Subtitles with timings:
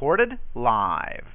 [0.00, 1.26] Recorded live.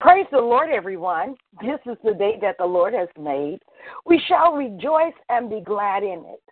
[0.00, 1.36] Praise the Lord, everyone.
[1.60, 3.58] This is the day that the Lord has made.
[4.06, 6.42] We shall rejoice and be glad in it.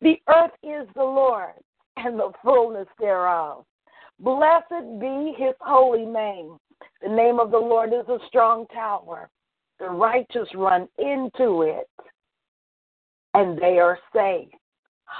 [0.00, 1.54] The earth is the Lord
[1.96, 3.64] and the fullness thereof.
[4.20, 6.58] Blessed be his holy name.
[7.02, 9.28] The name of the Lord is a strong tower.
[9.80, 11.90] The righteous run into it
[13.34, 14.46] and they are safe.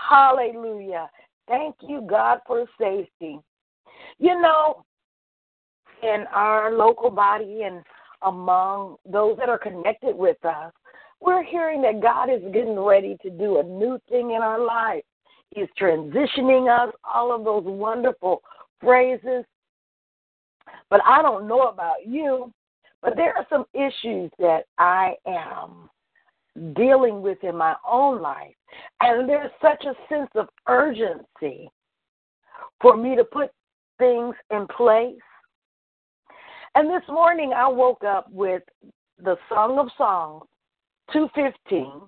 [0.09, 1.11] Hallelujah.
[1.49, 3.41] Thank you, God, for safety.
[4.19, 4.85] You know,
[6.03, 7.83] in our local body and
[8.23, 10.73] among those that are connected with us,
[11.21, 15.03] we're hearing that God is getting ready to do a new thing in our life.
[15.51, 18.43] He's transitioning us, all of those wonderful
[18.81, 19.45] phrases.
[20.91, 22.53] But I don't know about you,
[23.03, 25.89] but there are some issues that I am
[26.75, 28.55] dealing with in my own life.
[29.01, 31.71] And there's such a sense of urgency
[32.81, 33.51] for me to put
[33.99, 35.15] things in place.
[36.75, 38.63] And this morning I woke up with
[39.23, 40.45] the Song of Songs
[41.13, 42.03] 215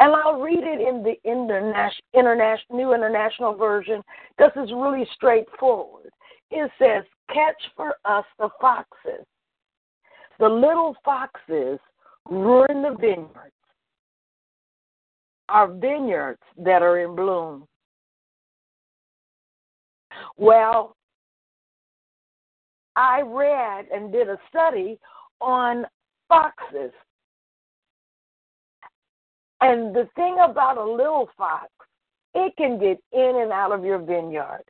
[0.00, 4.02] and I'll read it in the international, international, New International Version
[4.36, 6.10] because it's really straightforward.
[6.50, 9.24] It says, Catch for us the foxes.
[10.38, 11.78] The little foxes
[12.28, 13.54] ruin the vineyards,
[15.48, 17.66] our vineyards that are in bloom.
[20.36, 20.96] Well,
[22.96, 24.98] I read and did a study
[25.40, 25.86] on
[26.28, 26.92] foxes
[29.64, 31.70] and the thing about a little fox,
[32.34, 34.64] it can get in and out of your vineyard.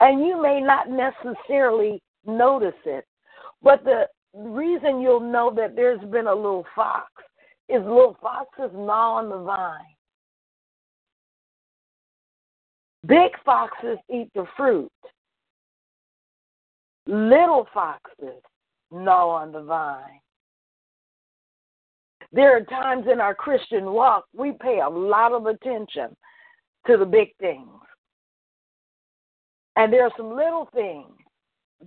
[0.00, 3.04] And you may not necessarily notice it.
[3.62, 7.10] But the reason you'll know that there's been a little fox
[7.68, 9.96] is little foxes gnaw on the vine.
[13.06, 14.92] Big foxes eat the fruit.
[17.06, 18.42] Little foxes
[18.90, 20.20] gnaw on the vine.
[22.32, 26.16] There are times in our Christian walk we pay a lot of attention
[26.86, 27.68] to the big things.
[29.76, 31.16] And there are some little things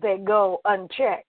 [0.02, 1.28] that go unchecked.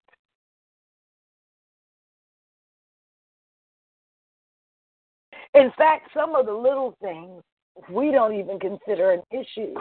[5.55, 7.43] In fact, some of the little things
[7.91, 9.75] we don't even consider an issue.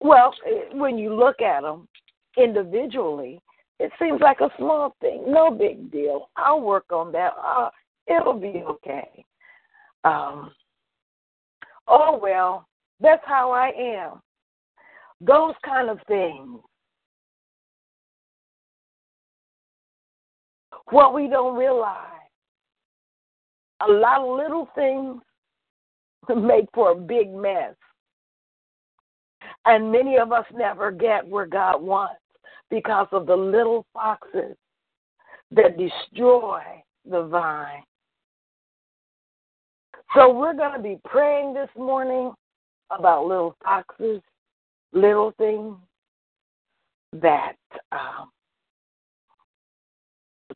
[0.00, 0.34] Well,
[0.72, 1.88] when you look at them
[2.36, 3.40] individually,
[3.78, 5.24] it seems like a small thing.
[5.26, 6.28] No big deal.
[6.36, 7.32] I'll work on that.
[7.42, 7.70] Uh,
[8.06, 9.24] it'll be okay.
[10.04, 10.52] Um,
[11.86, 12.66] oh, well,
[13.00, 14.20] that's how I am.
[15.20, 16.58] Those kind of things.
[20.90, 21.96] What we don't realize,
[23.86, 25.22] a lot of little things
[26.36, 27.74] make for a big mess.
[29.64, 32.20] And many of us never get where God wants
[32.70, 34.56] because of the little foxes
[35.50, 36.62] that destroy
[37.08, 37.82] the vine.
[40.14, 42.32] So we're going to be praying this morning
[42.90, 44.20] about little foxes,
[44.92, 45.76] little things
[47.14, 47.54] that
[47.92, 48.30] um,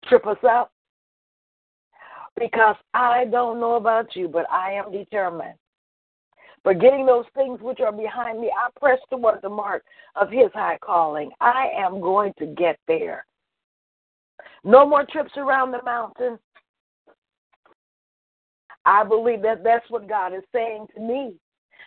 [0.04, 0.70] trip us up.
[2.38, 5.54] Because I don't know about you, but I am determined
[6.66, 9.84] Forgetting those things which are behind me, I press toward the mark
[10.16, 11.30] of his high calling.
[11.40, 13.24] I am going to get there.
[14.64, 16.40] No more trips around the mountain.
[18.84, 21.36] I believe that that's what God is saying to me.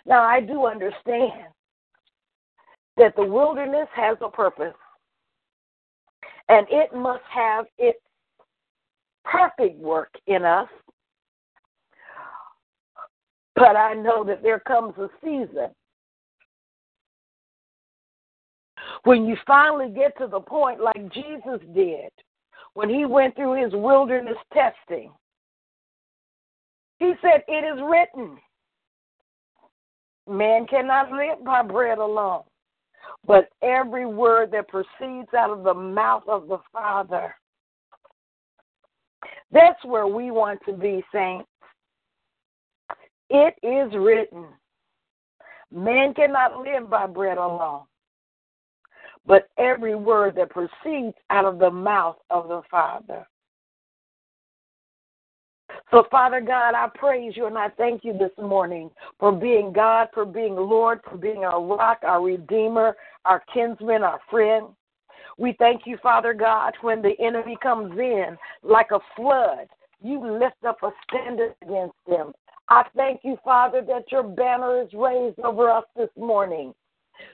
[0.05, 1.49] Now, I do understand
[2.95, 4.75] that the wilderness has a purpose,
[6.47, 7.99] and it must have its
[9.31, 10.69] perfect work in us
[13.59, 15.67] but I know that there comes a season
[19.03, 22.09] when you finally get to the point like Jesus did
[22.73, 25.11] when he went through his wilderness testing.
[26.99, 28.37] He said, It is written,
[30.27, 32.43] man cannot live by bread alone,
[33.25, 37.35] but every word that proceeds out of the mouth of the Father.
[39.51, 41.47] That's where we want to be, saints.
[43.29, 44.45] It is written,
[45.71, 47.83] man cannot live by bread alone,
[49.25, 53.27] but every word that proceeds out of the mouth of the Father.
[55.91, 60.07] So, Father God, I praise you and I thank you this morning for being God,
[60.13, 62.95] for being Lord, for being our rock, our Redeemer,
[63.25, 64.67] our kinsman, our friend.
[65.39, 69.67] We thank you, Father God, when the enemy comes in like a flood,
[70.03, 72.33] you lift up a standard against them.
[72.67, 76.73] I thank you, Father, that your banner is raised over us this morning.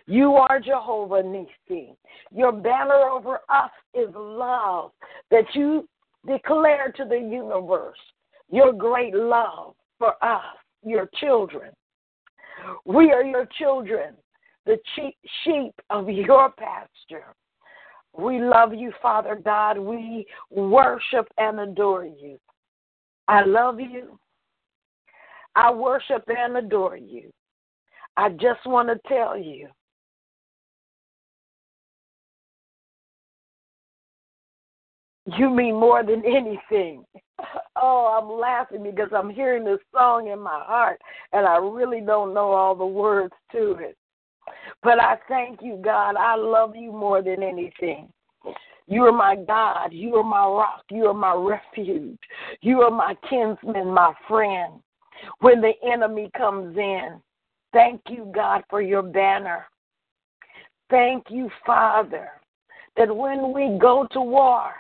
[0.06, 1.96] You are Jehovah Nisi.
[2.32, 4.92] Your banner over us is love
[5.32, 5.90] that you
[6.28, 7.98] declare to the universe
[8.52, 11.72] your great love for us, your children.
[12.86, 14.14] We are your children,
[14.68, 14.78] the
[15.44, 17.34] sheep of your pasture.
[18.18, 19.78] We love you, Father God.
[19.78, 22.40] We worship and adore you.
[23.28, 24.20] I love you.
[25.56, 27.32] I worship and adore you.
[28.18, 29.68] I just want to tell you
[35.38, 37.06] you mean more than anything.
[37.78, 40.98] Oh, I'm laughing because I'm hearing this song in my heart
[41.34, 43.98] and I really don't know all the words to it.
[44.84, 46.16] But I thank you, God.
[46.16, 48.10] I love you more than anything.
[48.88, 49.92] You are my God.
[49.92, 50.84] You are my rock.
[50.92, 52.20] You are my refuge.
[52.62, 54.74] You are my kinsman, my friend.
[55.40, 57.20] When the enemy comes in,
[57.74, 59.66] thank you, God, for your banner.
[60.90, 62.30] Thank you, Father,
[62.96, 64.72] that when we go to war,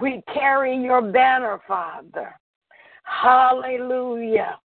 [0.00, 2.34] we carry your banner, Father.
[3.04, 4.58] Hallelujah.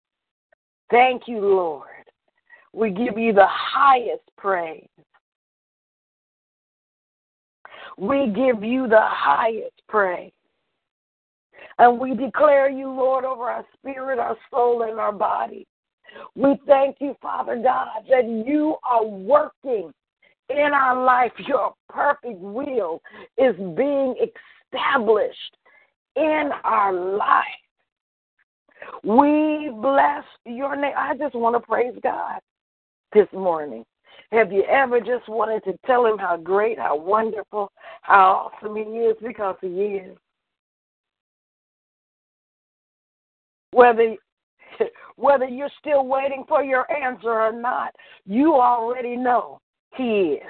[0.90, 1.88] Thank you, Lord.
[2.74, 4.88] We give you the highest praise.
[7.96, 10.32] We give you the highest praise.
[11.78, 15.66] And we declare you, Lord, over our spirit, our soul, and our body.
[16.34, 19.92] We thank you, Father God, that you are working
[20.50, 21.32] in our life.
[21.46, 23.00] Your perfect will
[23.38, 24.16] is being
[24.72, 25.56] established
[26.16, 27.44] in our life.
[29.04, 30.94] We bless your name.
[30.96, 32.40] I just want to praise God
[33.14, 33.84] this morning.
[34.32, 37.70] Have you ever just wanted to tell him how great, how wonderful,
[38.02, 40.16] how awesome he is because he is?
[43.70, 44.16] Whether
[45.16, 47.94] whether you're still waiting for your answer or not,
[48.26, 49.60] you already know
[49.96, 50.42] he is.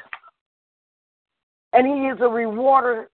[1.73, 3.09] And he is a rewarder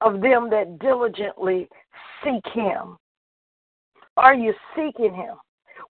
[0.00, 1.68] of them that diligently
[2.22, 2.96] seek him.
[4.16, 5.36] Are you seeking him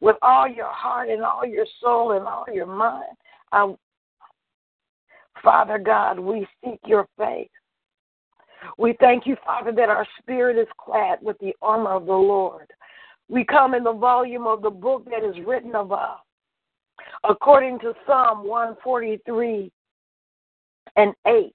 [0.01, 3.17] with all your heart and all your soul and all your mind?
[3.53, 3.77] Um,
[5.43, 7.49] Father God, we seek your face.
[8.77, 12.71] We thank you, Father, that our spirit is clad with the armor of the Lord.
[13.29, 16.19] We come in the volume of the book that is written of us.
[17.25, 19.71] According to Psalm 143
[20.97, 21.55] and 8,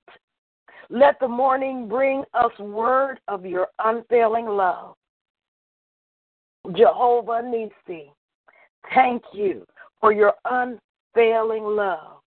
[0.89, 4.95] let the morning bring us word of your unfailing love.
[6.75, 8.11] Jehovah Nisi,
[8.93, 9.65] thank you
[9.99, 12.19] for your unfailing love.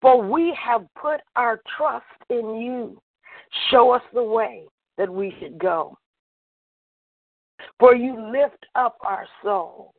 [0.00, 3.00] For we have put our trust in you.
[3.70, 4.64] Show us the way
[4.98, 5.96] that we should go.
[7.78, 9.94] For you lift up our soul.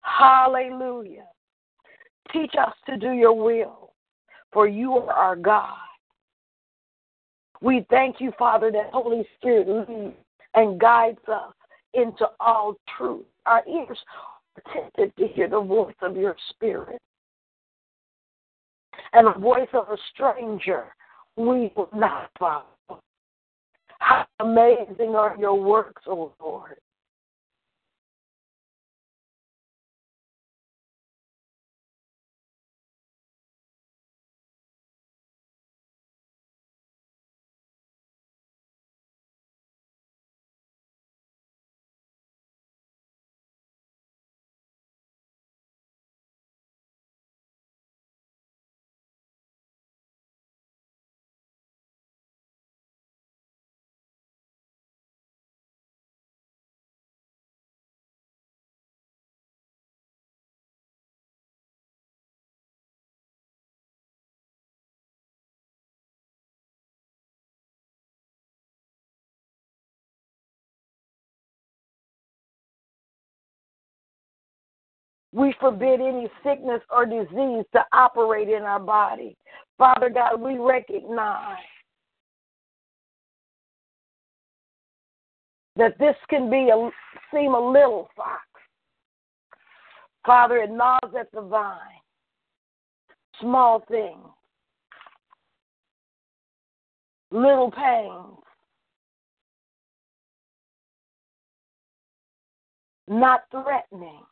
[0.00, 1.26] Hallelujah.
[2.32, 3.92] Teach us to do your will,
[4.52, 5.78] for you are our God.
[7.60, 10.16] We thank you, Father, that Holy Spirit leads
[10.54, 11.52] and guides us
[11.94, 13.24] into all truth.
[13.46, 13.98] Our ears
[14.58, 17.00] attentive to hear the voice of your Spirit.
[19.12, 20.84] And the voice of a stranger
[21.36, 22.64] we will not follow.
[23.98, 26.76] How amazing are your works, O Lord.
[75.36, 79.36] We forbid any sickness or disease to operate in our body.
[79.76, 81.58] Father God, we recognize
[85.76, 86.90] that this can be a
[87.30, 88.40] seem a little fox,
[90.24, 91.76] Father, it gnaws at the vine.
[93.42, 94.16] Small things,
[97.30, 98.38] little pains,
[103.06, 104.22] not threatening.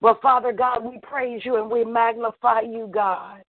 [0.00, 3.42] Well, Father God, we praise you and we magnify you, God,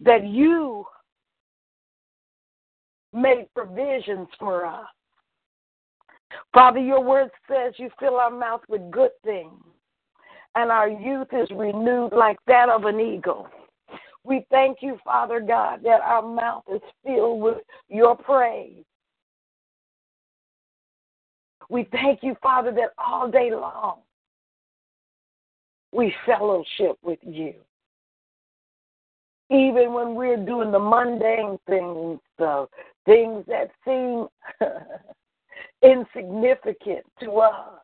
[0.00, 0.84] that you
[3.12, 4.86] made provisions for us.
[6.52, 9.62] Father, your word says you fill our mouth with good things,
[10.54, 13.48] and our youth is renewed like that of an eagle.
[14.24, 18.84] We thank you, Father God, that our mouth is filled with your praise.
[21.70, 24.00] We thank you, Father, that all day long
[25.92, 27.54] we fellowship with you.
[29.50, 32.66] Even when we're doing the mundane things, the
[33.04, 34.26] things that seem
[35.82, 37.80] insignificant to us.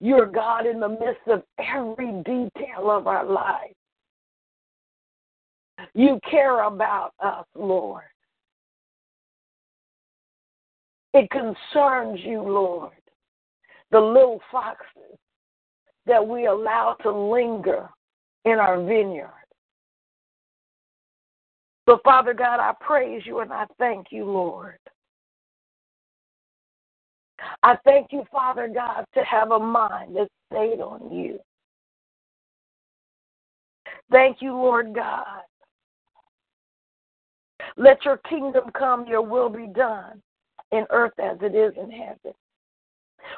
[0.00, 3.74] You're God in the midst of every detail of our life.
[5.94, 8.04] You care about us, Lord.
[11.12, 12.92] It concerns you, Lord.
[13.90, 15.18] The little foxes
[16.10, 17.88] that we allow to linger
[18.44, 19.30] in our vineyard.
[21.88, 24.78] So, Father God, I praise you and I thank you, Lord.
[27.62, 31.38] I thank you, Father God, to have a mind that's stayed on you.
[34.10, 35.42] Thank you, Lord God.
[37.76, 40.20] Let your kingdom come, your will be done
[40.72, 42.34] in earth as it is in heaven.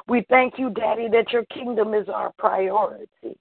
[0.09, 3.39] We thank you, Daddy, that your kingdom is our priority.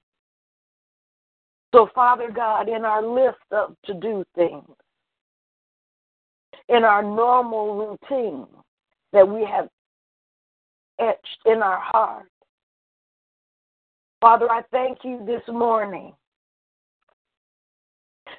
[1.73, 4.67] So, Father God, in our list of to do things,
[6.69, 8.47] in our normal routine
[9.13, 9.69] that we have
[10.99, 12.27] etched in our heart,
[14.19, 16.13] Father, I thank you this morning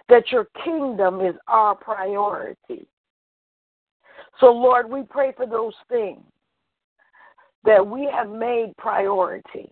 [0.09, 2.87] that your kingdom is our priority.
[4.41, 6.23] So, Lord, we pray for those things
[7.65, 9.71] that we have made priority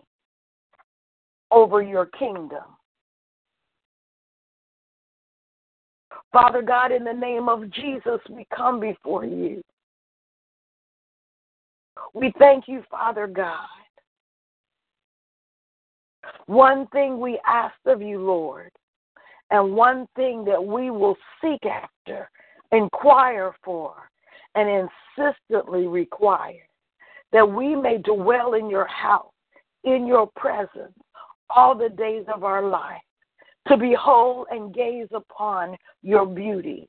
[1.51, 2.63] over your kingdom.
[6.31, 9.61] Father God, in the name of Jesus, we come before you.
[12.13, 13.67] We thank you, Father God.
[16.45, 18.71] One thing we ask of you, Lord,
[19.49, 22.29] and one thing that we will seek after,
[22.71, 23.95] inquire for,
[24.55, 26.67] and insistently require
[27.31, 29.31] that we may dwell in your house,
[29.83, 30.93] in your presence,
[31.49, 33.01] all the days of our life,
[33.67, 36.87] to behold and gaze upon your beauty.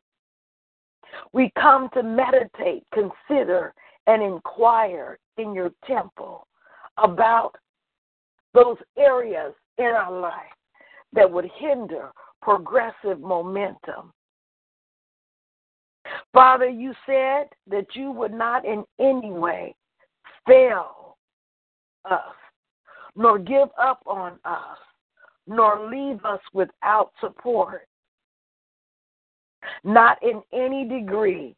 [1.32, 3.74] We come to meditate, consider,
[4.06, 6.46] and inquire in your temple
[6.98, 7.52] about
[8.54, 10.34] those areas in our life
[11.12, 14.12] that would hinder progressive momentum.
[16.32, 19.74] Father, you said that you would not in any way
[20.46, 21.16] fail
[22.04, 22.20] us,
[23.16, 24.78] nor give up on us,
[25.46, 27.86] nor leave us without support.
[29.84, 31.54] Not in any degree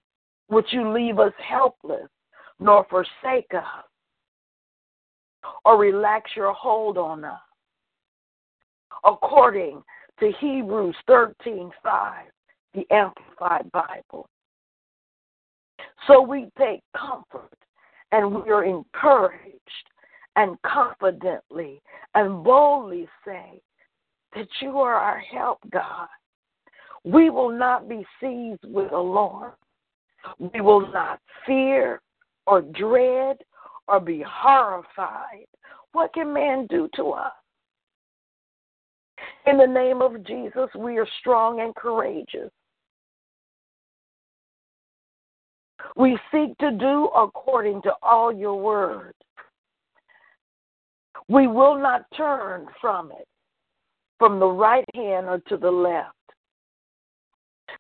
[0.51, 2.09] would you leave us helpless,
[2.61, 3.85] nor forsake us,
[5.65, 7.41] or relax your hold on us.
[9.05, 9.83] According
[10.21, 12.25] to Hebrews 13 5,
[12.75, 14.29] the Amplified Bible.
[16.07, 17.51] So we take comfort
[18.15, 19.51] and we are encouraged
[20.37, 21.83] and confidently
[22.15, 23.61] and boldly say
[24.37, 26.07] that you are our help, God.
[27.03, 29.55] We will not be seized with alarm.
[30.39, 32.01] We will not fear
[32.47, 33.39] or dread
[33.89, 35.47] or be horrified.
[35.91, 37.33] What can man do to us?
[39.47, 42.51] In the name of Jesus, we are strong and courageous.
[45.97, 49.15] We seek to do according to all your word.
[51.29, 53.27] We will not turn from it,
[54.19, 56.17] from the right hand or to the left,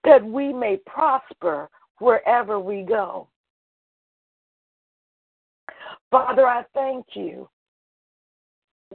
[0.04, 1.68] that we may prosper
[1.98, 3.28] wherever we go.
[6.10, 7.48] Father, I thank you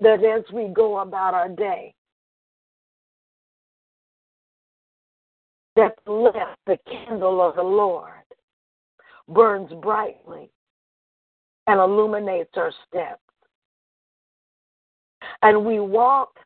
[0.01, 1.93] that as we go about our day,
[5.75, 6.31] that the
[6.65, 8.18] the candle of the Lord
[9.33, 10.49] burns brightly
[11.67, 13.21] and illuminates our steps.
[15.41, 16.37] And we walk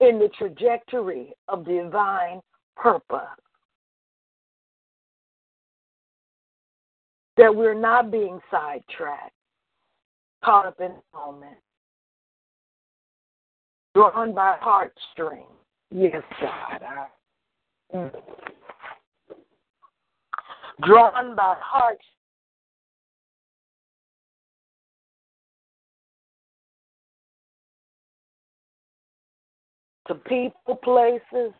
[0.00, 2.40] in the trajectory of divine
[2.76, 3.22] purpose.
[7.36, 9.32] that we're not being sidetracked,
[10.44, 11.58] caught up in the moment,
[13.94, 15.44] drawn by heartstrings.
[15.90, 16.82] Yes, God.
[16.82, 17.06] I,
[20.82, 22.02] Drawn by heartstrings.
[30.08, 31.52] To people, places,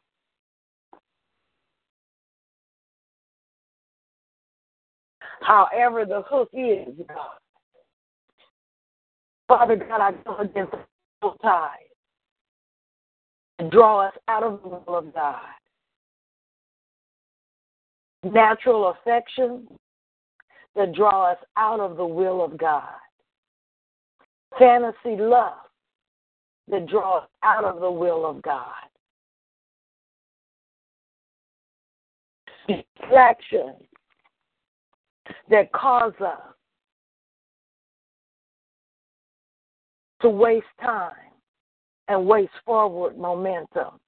[5.41, 7.39] however the hook is, God.
[9.49, 10.73] Father God, I go against
[11.23, 11.33] the
[13.59, 15.41] and draw us out of the will of God.
[18.33, 19.69] Natural affection
[20.75, 22.83] that draw us out of the will of God.
[24.59, 25.55] Fantasy love
[26.69, 28.67] that draw us out of the will of God.
[32.69, 33.75] Distraction
[35.49, 36.41] that cause us
[40.21, 41.13] to waste time
[42.09, 44.01] and waste forward momentum.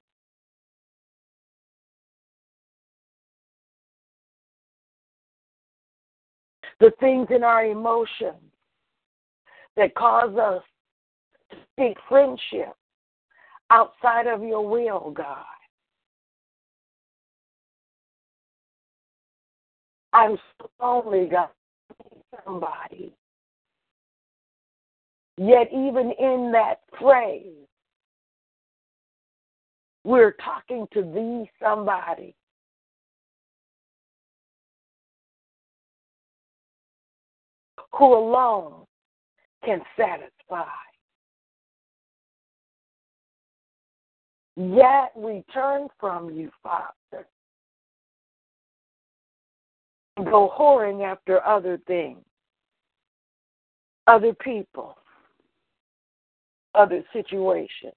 [6.79, 8.35] The things in our emotions
[9.75, 10.63] that cause us
[11.51, 12.73] to seek friendship
[13.69, 15.43] outside of your will, God.
[20.13, 21.49] I'm so lonely, God.
[22.45, 23.13] Somebody.
[25.37, 27.53] Yet, even in that phrase,
[30.03, 32.35] we're talking to thee, somebody.
[37.93, 38.85] Who alone
[39.65, 40.65] can satisfy.
[44.55, 47.25] Yet we turn from you, Father
[50.19, 52.19] and go whoring after other things,
[54.07, 54.97] other people,
[56.75, 57.93] other situations.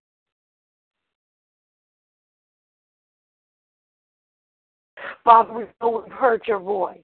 [5.24, 6.98] Father, we know we've heard your voice.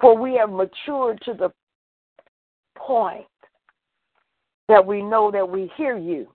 [0.00, 1.50] For we have matured to the
[2.76, 3.26] point
[4.68, 6.28] that we know that we hear you.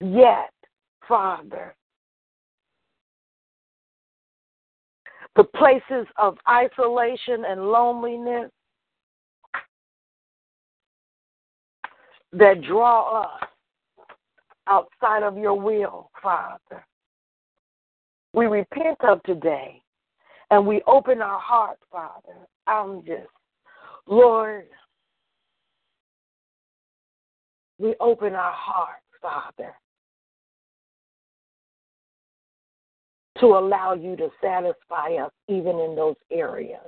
[0.00, 0.50] Yet,
[1.06, 1.74] Father,
[5.36, 8.50] the places of isolation and loneliness
[12.32, 13.48] that draw us
[14.66, 16.84] outside of your will, Father.
[18.32, 19.82] We repent of today
[20.50, 22.34] and we open our heart, Father.
[22.66, 23.28] I'm just,
[24.06, 24.66] Lord,
[27.78, 29.74] we open our heart, Father,
[33.40, 36.86] to allow you to satisfy us even in those areas.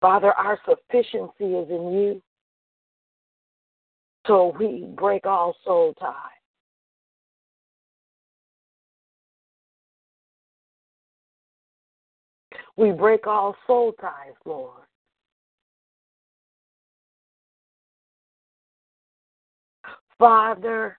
[0.00, 2.22] Father, our sufficiency is in you.
[4.28, 6.14] So we break all soul ties.
[12.76, 14.82] We break all soul ties, Lord.
[20.18, 20.98] Father,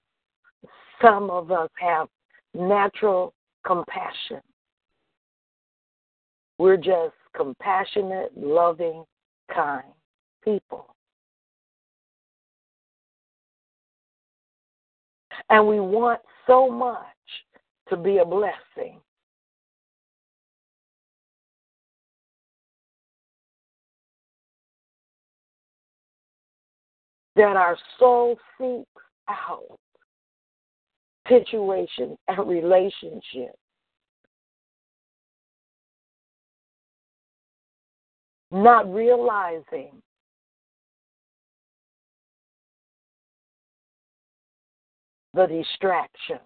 [0.99, 2.07] some of us have
[2.55, 3.33] natural
[3.65, 4.41] compassion.
[6.57, 9.03] We're just compassionate, loving,
[9.53, 9.85] kind
[10.43, 10.95] people.
[15.49, 17.05] And we want so much
[17.89, 18.99] to be a blessing.
[27.35, 28.85] That our soul seeks
[29.29, 29.79] out
[31.27, 33.57] situations and relationships
[38.51, 40.01] not realizing
[45.39, 46.39] the distraction,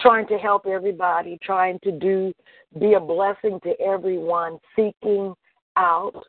[0.00, 2.32] trying to help everybody, trying to do,
[2.78, 5.34] be a blessing to everyone, seeking
[5.76, 6.22] out.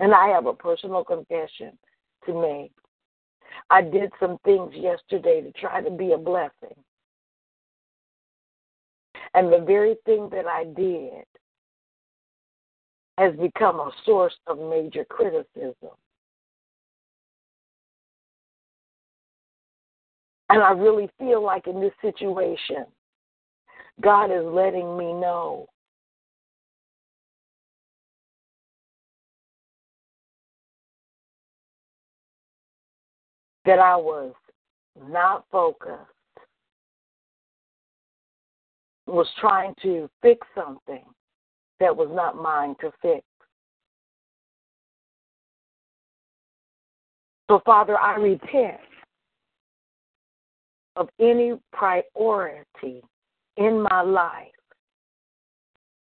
[0.00, 1.78] And I have a personal confession
[2.26, 2.72] to make.
[3.70, 6.74] I did some things yesterday to try to be a blessing.
[9.34, 11.24] And the very thing that I did
[13.18, 15.94] has become a source of major criticism.
[20.48, 22.86] And I really feel like in this situation,
[24.00, 25.66] God is letting me know
[33.64, 34.32] that I was
[35.08, 36.00] not focused,
[39.06, 41.04] was trying to fix something
[41.80, 43.24] that was not mine to fix.
[47.48, 48.80] So, Father, I repent
[50.96, 53.02] of any priority
[53.56, 54.48] in my life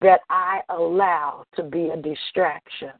[0.02, 2.92] that I allow to be a distraction.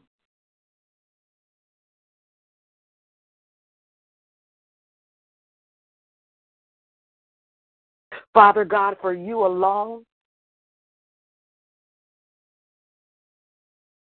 [8.34, 10.04] Father God, for you alone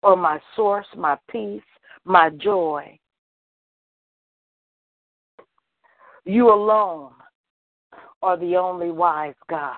[0.03, 1.63] are my source, my peace,
[2.05, 2.99] my joy.
[6.25, 7.13] You alone
[8.25, 9.77] are the only wise God.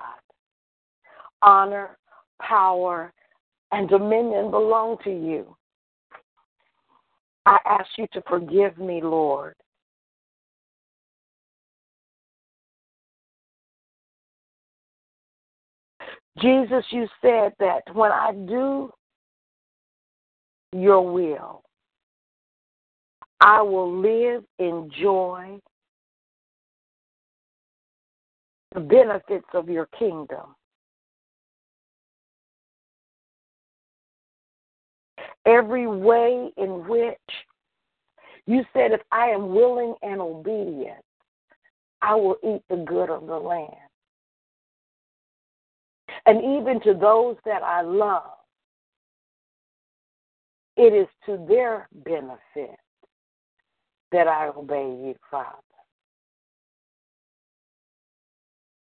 [1.43, 1.99] Honor,
[2.41, 3.13] power,
[3.73, 5.57] and dominion belong to you.
[7.45, 9.55] I ask you to forgive me, Lord.
[16.39, 18.91] Jesus, you said that when I do
[20.73, 21.63] your will,
[23.41, 25.59] I will live in joy,
[28.77, 30.55] the benefits of your kingdom.
[35.47, 37.17] Every way in which
[38.47, 41.03] you said, if I am willing and obedient,
[42.03, 43.73] I will eat the good of the land.
[46.27, 48.23] And even to those that I love,
[50.77, 52.77] it is to their benefit
[54.13, 55.66] that I obey you, Father.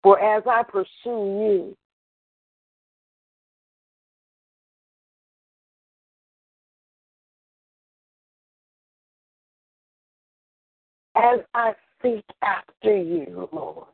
[0.08, 1.78] For as I pursue you,
[11.14, 13.88] as I seek after you, Lord,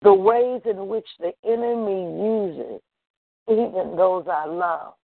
[0.00, 2.80] the ways in which the enemy uses
[3.50, 4.94] even those I love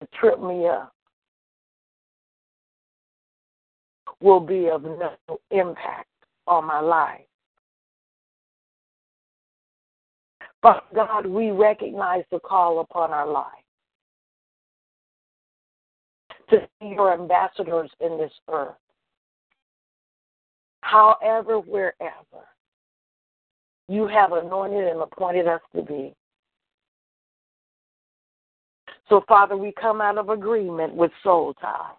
[0.00, 0.94] to trip me up
[4.20, 5.10] will be of no
[5.50, 6.08] impact
[6.46, 7.20] on my life.
[10.62, 13.46] But God, we recognize the call upon our life
[16.50, 18.74] to be your ambassadors in this earth.
[20.80, 22.46] However, wherever
[23.88, 26.14] you have anointed and appointed us to be.
[29.08, 31.92] So, Father, we come out of agreement with soul tie.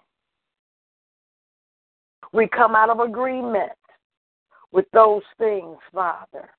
[2.33, 3.71] We come out of agreement
[4.71, 6.49] with those things, Father,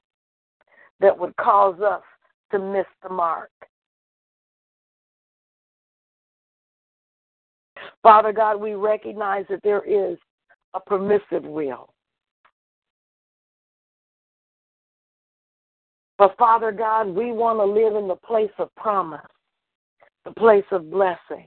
[1.00, 2.02] that would cause us
[2.52, 3.50] to miss the mark.
[8.02, 10.16] Father God, we recognize that there is
[10.74, 11.92] a permissive will.
[16.16, 19.20] But Father God, we want to live in the place of promise,
[20.24, 21.46] the place of blessing.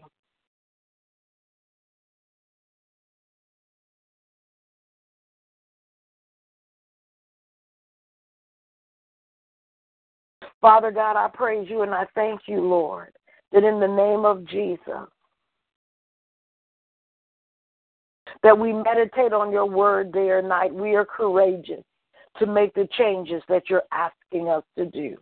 [10.61, 13.11] Father God, I praise you and I thank you, Lord,
[13.51, 15.09] that in the name of Jesus,
[18.43, 20.73] that we meditate on your word day or night.
[20.73, 21.83] We are courageous
[22.39, 25.17] to make the changes that you're asking us to do.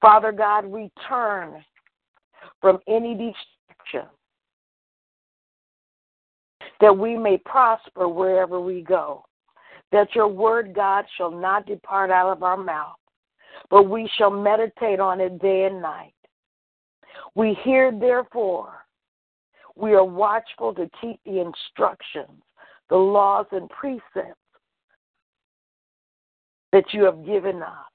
[0.00, 1.64] Father God, we turn
[2.60, 4.08] from any distraction
[6.80, 9.24] that we may prosper wherever we go,
[9.92, 12.96] that your word, God, shall not depart out of our mouth,
[13.70, 16.14] but we shall meditate on it day and night.
[17.34, 18.72] We hear, therefore,
[19.76, 22.42] we are watchful to keep the instructions
[22.92, 24.36] the laws and precepts
[26.72, 27.86] that you have given us,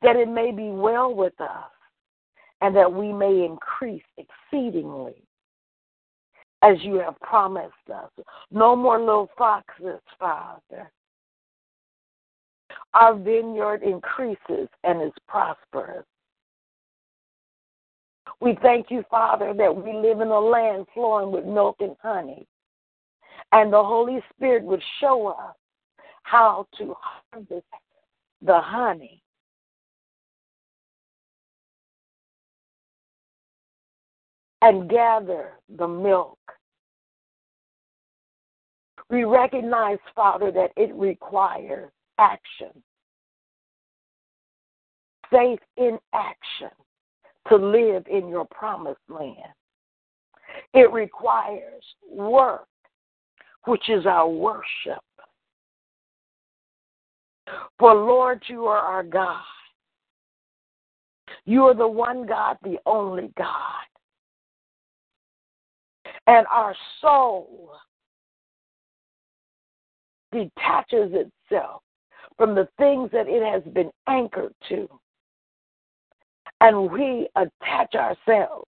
[0.00, 1.70] that it may be well with us,
[2.62, 5.22] and that we may increase exceedingly
[6.62, 8.10] as you have promised us.
[8.50, 10.90] No more little foxes, Father.
[12.94, 16.04] Our vineyard increases and is prosperous.
[18.40, 22.46] We thank you, Father, that we live in a land flowing with milk and honey
[23.52, 25.54] and the Holy Spirit would show us
[26.22, 27.66] how to harvest
[28.42, 29.22] the honey.
[34.60, 36.38] And gather the milk.
[39.08, 42.70] We recognize, Father, that it requires action,
[45.30, 46.70] faith in action
[47.48, 49.36] to live in your promised land.
[50.74, 52.66] It requires work,
[53.64, 55.02] which is our worship.
[57.78, 59.42] For Lord, you are our God.
[61.44, 63.86] You are the one God, the only God.
[66.26, 67.72] And our soul
[70.30, 71.82] detaches itself
[72.38, 74.88] from the things that it has been anchored to.
[76.60, 78.66] And we attach ourselves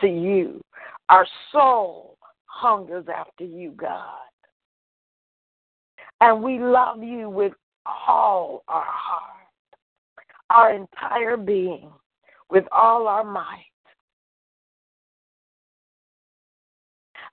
[0.00, 0.60] to you.
[1.08, 4.04] Our soul hungers after you, God.
[6.20, 7.52] And we love you with
[7.86, 9.46] all our heart,
[10.50, 11.90] our entire being,
[12.50, 13.64] with all our might.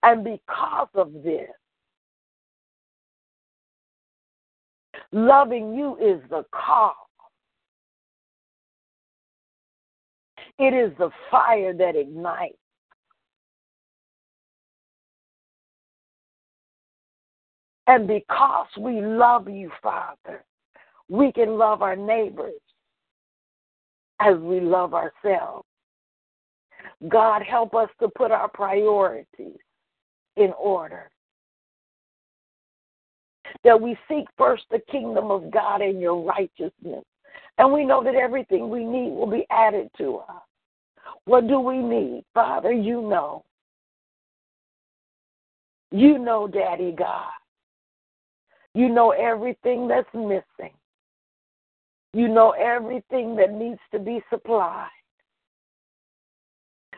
[0.04, 1.50] And because of this,
[5.16, 6.94] loving you is the call.
[10.60, 12.58] It is the fire that ignites.
[17.88, 20.44] And because we love you, Father,
[21.08, 22.54] we can love our neighbors
[24.20, 25.66] as we love ourselves.
[27.08, 29.60] God, help us to put our priorities
[30.36, 31.10] in order.
[33.64, 37.04] That we seek first the kingdom of God and your righteousness.
[37.58, 40.42] And we know that everything we need will be added to us.
[41.26, 42.26] What do we need?
[42.34, 43.44] Father, you know.
[45.92, 47.32] You know, Daddy God.
[48.74, 50.74] You know everything that's missing.
[52.14, 54.90] You know everything that needs to be supplied.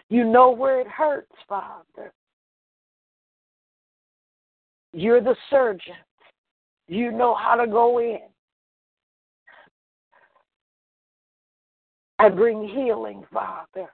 [0.10, 2.13] You know where it hurts, Father.
[4.93, 5.95] You're the surgeon.
[6.88, 8.19] You know how to go in
[12.19, 13.88] and bring healing, Father.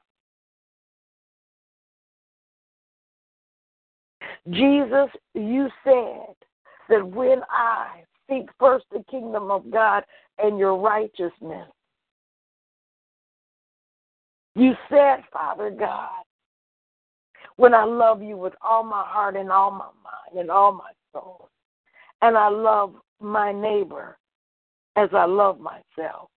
[4.50, 6.36] Jesus, you said
[6.90, 10.04] that when I seek first the kingdom of God
[10.38, 11.68] and your righteousness,
[14.56, 16.10] you said, Father God,
[17.56, 20.92] when I love you with all my heart and all my mind and all my
[21.12, 21.50] soul,
[22.24, 24.18] and I love my neighbor
[24.96, 26.30] as I love myself.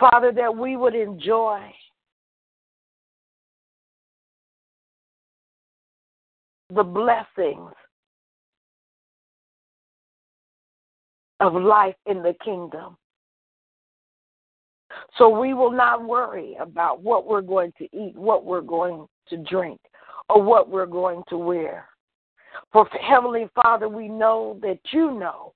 [0.00, 1.60] Father, that we would enjoy
[6.74, 7.70] the blessings
[11.40, 12.96] of life in the kingdom.
[15.18, 19.36] So we will not worry about what we're going to eat, what we're going to
[19.36, 19.80] drink,
[20.30, 21.88] or what we're going to wear.
[22.72, 25.52] For Heavenly Father, we know that you know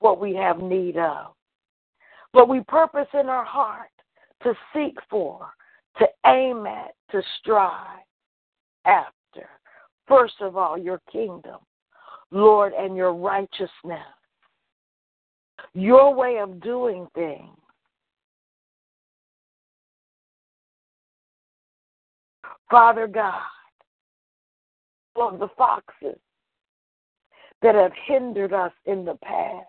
[0.00, 1.34] what we have need of.
[2.32, 3.90] But we purpose in our heart
[4.42, 5.48] to seek for,
[5.98, 8.00] to aim at, to strive
[8.84, 9.16] after
[10.06, 11.58] first of all, your kingdom,
[12.30, 14.00] Lord, and your righteousness,
[15.74, 17.56] your way of doing things.
[22.70, 23.42] Father God,
[25.14, 26.18] of the foxes
[27.62, 29.66] that have hindered us in the past,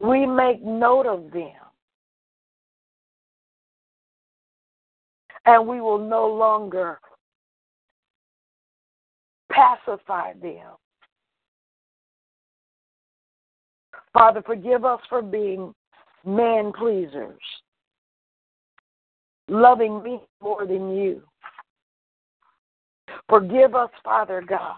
[0.00, 1.52] we make note of them.
[5.46, 6.98] And we will no longer
[9.50, 10.72] pacify them.
[14.12, 15.74] Father, forgive us for being
[16.24, 17.40] man pleasers,
[19.48, 21.22] loving me more than you.
[23.28, 24.76] Forgive us, Father God,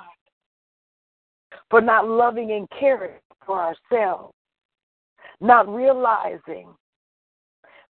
[1.70, 4.34] for not loving and caring for ourselves,
[5.40, 6.68] not realizing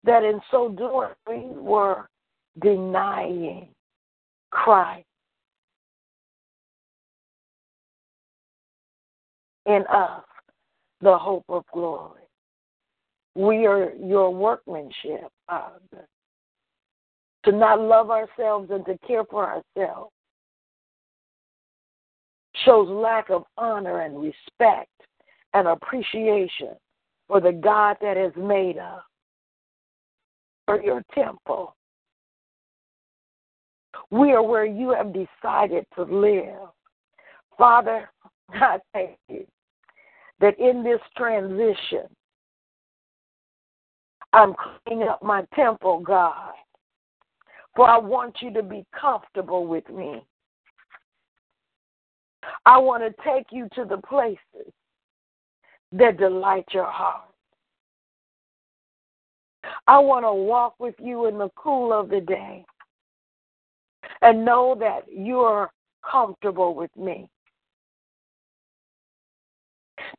[0.05, 2.09] that in so doing we were
[2.61, 3.69] denying
[4.51, 5.07] Christ.
[9.67, 10.23] in us
[11.01, 12.23] the hope of glory.
[13.35, 16.09] We are your workmanship, Father.
[17.45, 20.13] To not love ourselves and to care for ourselves
[22.67, 24.91] shows lack of honor and respect
[25.55, 26.75] and appreciation
[27.29, 29.03] for the God that has made us,
[30.67, 31.75] for your temple.
[34.11, 36.69] We are where you have decided to live.
[37.57, 38.11] Father,
[38.51, 39.47] I thank you
[40.41, 42.07] that in this transition,
[44.33, 46.53] I'm cleaning up my temple, God.
[47.75, 50.23] For I want you to be comfortable with me.
[52.65, 54.73] I want to take you to the places
[55.93, 57.23] that delight your heart.
[59.87, 62.65] I want to walk with you in the cool of the day
[64.23, 65.71] and know that you're
[66.09, 67.29] comfortable with me.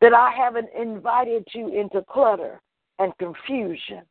[0.02, 2.62] That I haven't invited you into clutter
[3.00, 4.02] and confusion,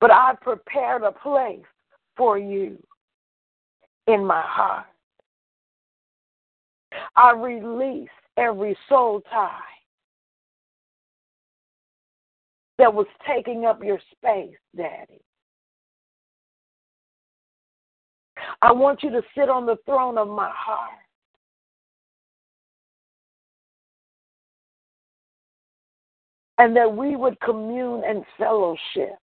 [0.00, 1.64] but I've prepared a place
[2.16, 2.78] for you
[4.06, 4.86] in my heart.
[7.16, 9.60] I release every soul tie
[12.78, 15.20] that was taking up your space, Daddy.
[18.62, 20.90] I want you to sit on the throne of my heart.
[26.58, 29.18] And that we would commune and fellowship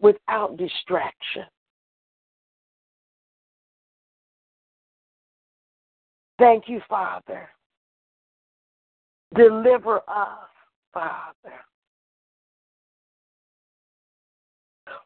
[0.00, 1.44] without distraction.
[6.38, 7.48] Thank you, Father.
[9.34, 10.48] Deliver us,
[10.92, 11.54] Father,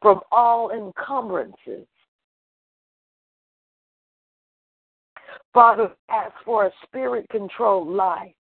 [0.01, 1.87] from all encumbrances.
[5.55, 8.33] Father, ask for a spirit controlled life.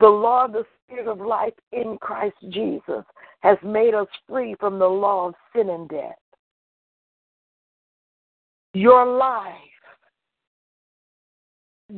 [0.00, 3.04] The law of the Spirit of life in Christ Jesus
[3.40, 6.16] has made us free from the law of sin and death.
[8.74, 9.54] Your life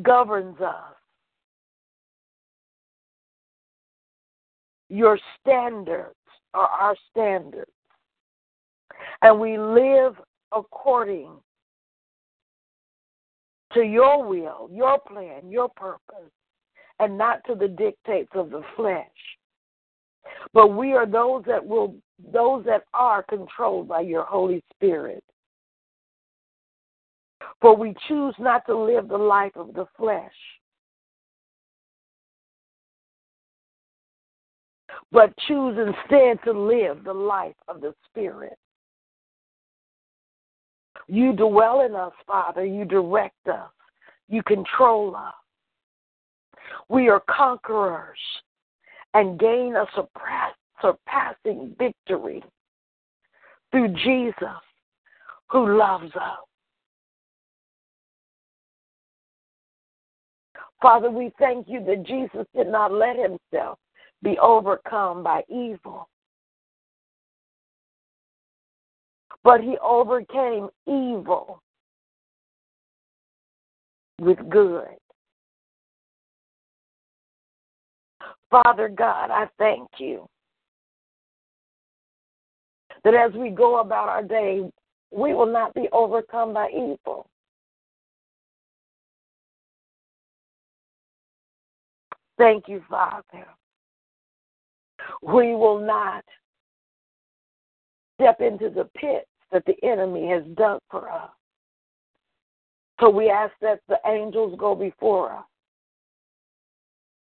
[0.02, 0.94] governs us.
[4.88, 6.14] Your standards
[6.54, 7.70] are our standards.
[9.22, 10.16] And we live
[10.52, 11.30] according
[13.72, 16.32] to your will, your plan, your purpose,
[16.98, 19.06] and not to the dictates of the flesh.
[20.52, 21.94] But we are those that will
[22.32, 25.24] those that are controlled by your Holy Spirit.
[27.60, 30.32] For we choose not to live the life of the flesh,
[35.12, 38.56] but choose instead to live the life of the Spirit.
[41.06, 42.64] You dwell in us, Father.
[42.64, 43.70] You direct us.
[44.28, 45.34] You control us.
[46.88, 48.18] We are conquerors
[49.12, 49.86] and gain a
[50.80, 52.42] surpassing victory
[53.70, 54.62] through Jesus
[55.48, 56.38] who loves us.
[60.80, 63.78] Father, we thank you that Jesus did not let himself
[64.22, 66.08] be overcome by evil,
[69.44, 71.62] but he overcame evil
[74.20, 74.88] with good.
[78.50, 80.26] Father God, I thank you
[83.04, 84.70] that as we go about our day,
[85.10, 87.26] we will not be overcome by evil.
[92.40, 93.46] Thank you, Father.
[95.20, 96.24] We will not
[98.14, 101.28] step into the pits that the enemy has dug for us.
[102.98, 105.44] So we ask that the angels go before us.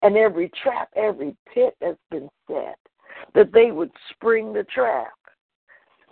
[0.04, 2.78] And every trap, every pit that's been set,
[3.36, 5.12] that they would spring the trap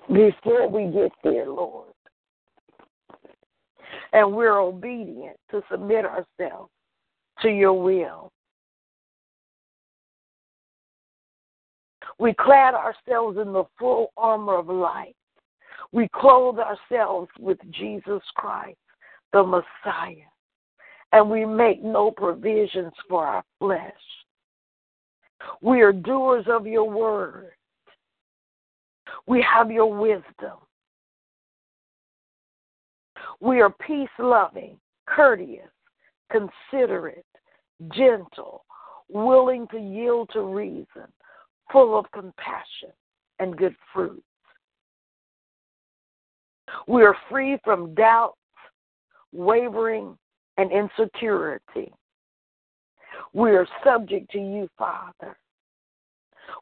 [0.09, 1.93] before we get there, Lord.
[4.11, 6.71] And we're obedient to submit ourselves
[7.41, 8.33] to your will.
[12.21, 15.15] We clad ourselves in the full armor of light.
[15.91, 18.77] We clothe ourselves with Jesus Christ,
[19.33, 20.29] the Messiah.
[21.13, 23.91] And we make no provisions for our flesh.
[25.61, 27.53] We are doers of your word.
[29.25, 30.59] We have your wisdom.
[33.39, 35.71] We are peace loving, courteous,
[36.31, 37.25] considerate,
[37.95, 38.63] gentle,
[39.09, 41.07] willing to yield to reason,
[41.71, 42.91] full of compassion
[43.39, 44.21] and good fruits.
[46.87, 48.37] We are free from doubts,
[49.31, 50.17] wavering,
[50.57, 51.91] and insecurity.
[53.33, 55.37] We are subject to you, Father.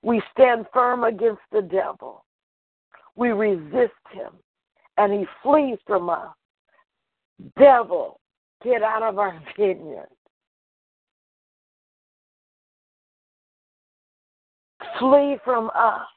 [0.01, 2.26] We stand firm against the devil.
[3.16, 4.34] We resist him,
[4.97, 6.30] and he flees from us.
[7.57, 8.20] Devil,
[8.64, 10.10] get out of our vineyard.
[14.99, 16.07] Flee from us.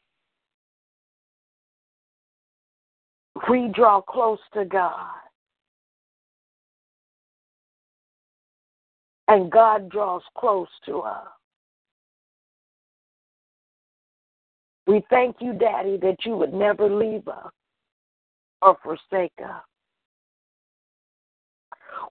[3.48, 5.10] We draw close to God.
[9.28, 11.26] And God draws close to us.
[14.86, 17.52] We thank you, Daddy, that you would never leave us
[18.60, 19.62] or forsake us.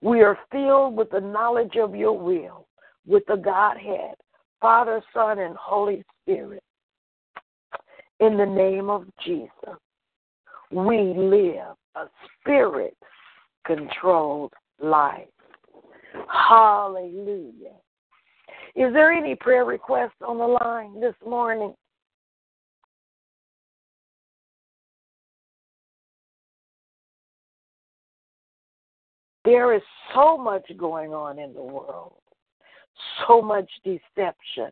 [0.00, 2.66] We are filled with the knowledge of your will,
[3.06, 4.14] with the Godhead,
[4.62, 6.62] Father, Son, and Holy Spirit.
[8.20, 9.50] in the name of Jesus,
[10.70, 12.04] we live a
[12.40, 12.96] spirit
[13.66, 15.26] controlled life.
[16.28, 17.74] Hallelujah.
[18.76, 21.74] Is there any prayer requests on the line this morning?
[29.44, 29.82] There is
[30.14, 32.21] so much going on in the world,
[33.26, 34.70] so much deception.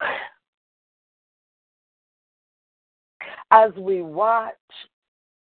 [3.50, 4.54] As we watch,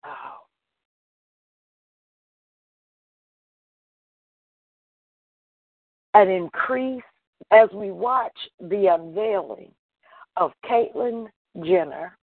[0.05, 0.43] oh,
[6.13, 7.01] an increase
[7.51, 9.71] as we watch the unveiling
[10.37, 11.27] of Caitlyn
[11.63, 12.17] Jenner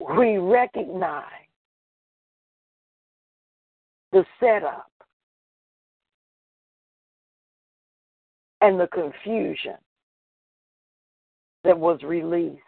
[0.00, 1.24] we recognize
[4.12, 4.90] the setup
[8.60, 9.76] and the confusion
[11.64, 12.58] that was released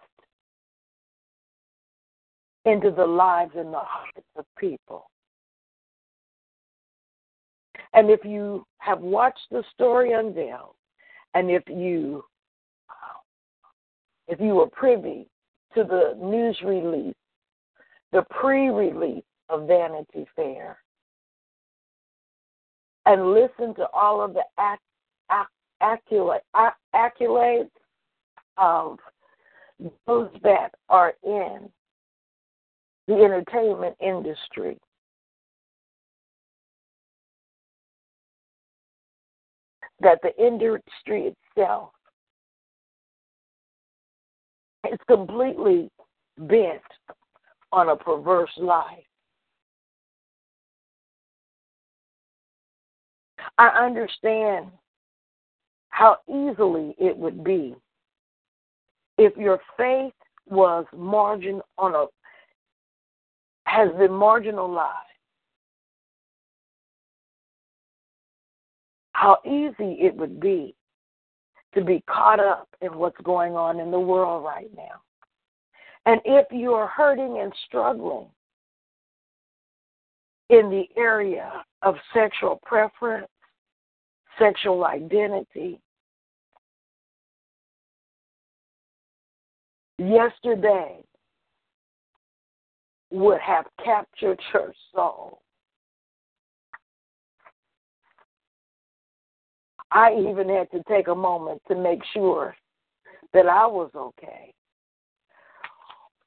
[2.65, 5.11] into the lives and the hearts of people.
[7.93, 10.75] And if you have watched the story unveiled,
[11.35, 12.25] and if you
[14.29, 15.27] if you were privy
[15.75, 17.15] to the news release
[18.13, 20.79] the pre release of Vanity Fair
[23.07, 24.45] and listen to all of the
[26.95, 27.71] accolades
[28.57, 28.99] of
[30.07, 31.71] those that are in
[33.09, 34.79] the entertainment industry.
[40.01, 41.91] That the industry itself
[44.91, 45.91] is completely
[46.39, 46.81] bent
[47.73, 49.05] on a perverse life.
[53.61, 54.69] I understand
[55.91, 57.75] how easily it would be
[59.19, 60.15] if your faith
[60.49, 62.07] was margin on a
[63.67, 64.89] has been marginalized.
[69.13, 70.75] How easy it would be
[71.75, 75.03] to be caught up in what's going on in the world right now.
[76.07, 78.29] And if you are hurting and struggling
[80.49, 83.29] in the area of sexual preference,
[84.41, 85.81] sexual identity,
[89.99, 91.03] yesterday
[93.11, 95.43] would have captured your soul.
[99.93, 102.55] I even had to take a moment to make sure
[103.35, 104.55] that I was okay.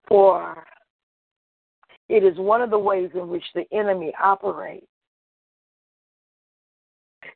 [0.07, 0.66] For
[2.09, 4.86] it is one of the ways in which the enemy operates.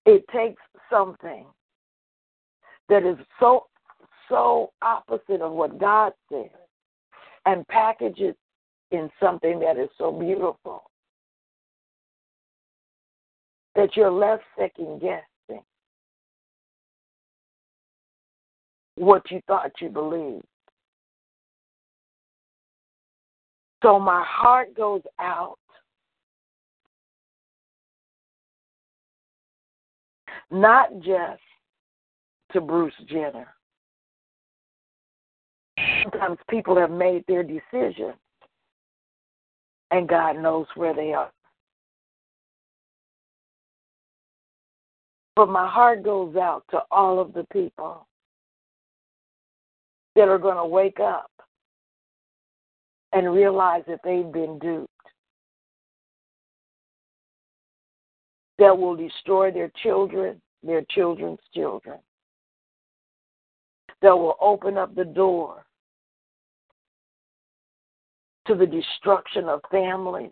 [0.06, 1.46] It takes something
[2.90, 3.66] that is so
[4.30, 6.50] so opposite of what God says
[7.46, 8.36] and packages
[8.92, 10.84] in something that is so beautiful
[13.76, 15.64] that you're left second guessing
[18.96, 20.44] what you thought you believed.
[23.84, 25.58] So my heart goes out.
[30.50, 31.42] Not just
[32.54, 33.48] to Bruce Jenner.
[36.04, 38.14] Sometimes people have made their decision,
[39.92, 41.32] and God knows where they are.
[45.36, 48.08] But my heart goes out to all of the people
[50.16, 51.30] that are going to wake up
[53.14, 54.90] and realize that they've been duped.
[58.60, 62.00] That will destroy their children, their children's children.
[64.02, 65.66] That will open up the door
[68.48, 70.32] to the destruction of families.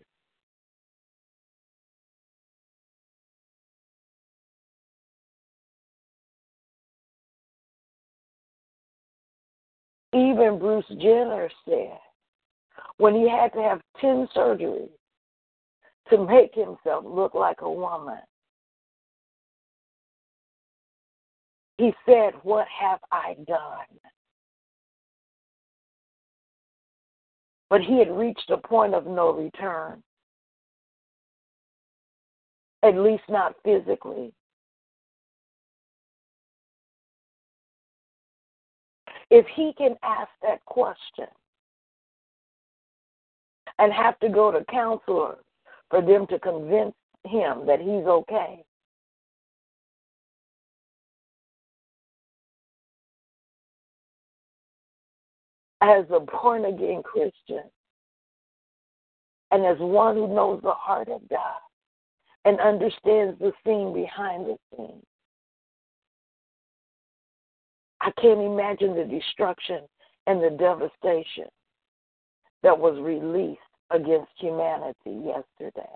[10.13, 11.99] Even Bruce Jenner said
[12.97, 14.89] when he had to have 10 surgeries
[16.09, 18.19] to make himself look like a woman.
[21.77, 23.99] He said, What have I done?
[27.69, 30.03] But he had reached a point of no return,
[32.83, 34.33] at least not physically.
[39.31, 41.25] If he can ask that question,
[43.79, 45.44] and have to go to counselors
[45.89, 48.63] for them to convince him that he's okay.
[55.81, 57.63] As a born again Christian,
[59.51, 61.59] and as one who knows the heart of God
[62.43, 65.01] and understands the scene behind the scene,
[68.01, 69.81] I can't imagine the destruction
[70.27, 71.45] and the devastation
[72.63, 73.59] that was released
[73.91, 75.89] against humanity yesterday.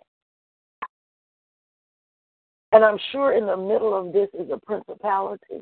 [2.72, 5.62] And I'm sure in the middle of this is a principality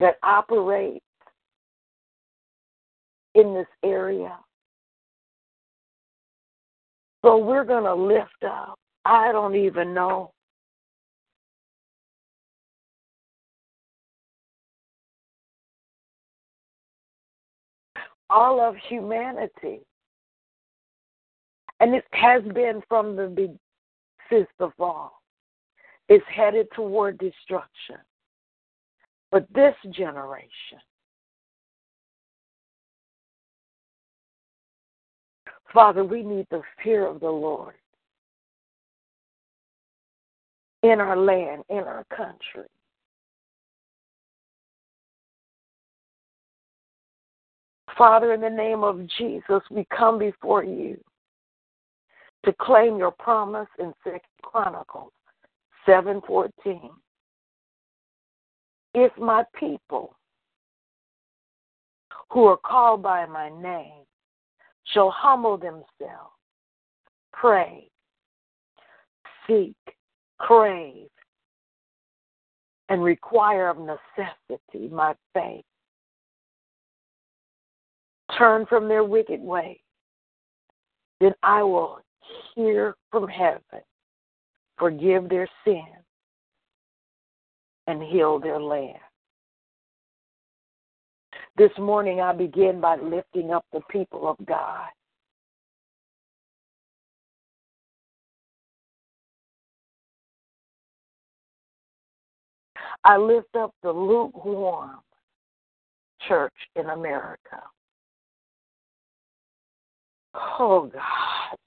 [0.00, 1.04] that operates
[3.34, 4.36] in this area.
[7.24, 8.76] So we're going to lift up.
[9.04, 10.32] I don't even know.
[18.30, 19.80] All of humanity.
[21.80, 23.52] And it has been from the big
[24.30, 25.20] since the fall.
[26.08, 27.96] It's headed toward destruction.
[29.30, 30.78] But this generation,
[35.72, 37.74] Father, we need the fear of the Lord
[40.82, 42.68] in our land, in our country.
[48.00, 50.98] Father, in the name of Jesus, we come before you
[52.46, 55.12] to claim your promise in Second Chronicles
[55.86, 56.92] 7:14
[58.94, 60.16] if my people
[62.30, 64.06] who are called by my name
[64.84, 66.32] shall humble themselves,
[67.34, 67.90] pray,
[69.46, 69.76] seek,
[70.38, 71.10] crave,
[72.88, 75.66] and require of necessity my faith,
[78.38, 79.78] turn from their wicked ways,
[81.20, 82.00] then I will
[82.54, 83.82] hear from heaven,
[84.78, 85.84] forgive their sins,
[87.86, 88.98] and heal their land.
[91.56, 94.86] This morning, I begin by lifting up the people of God.
[103.04, 104.98] I lift up the lukewarm
[106.28, 107.62] church in America.
[110.34, 111.58] Oh God,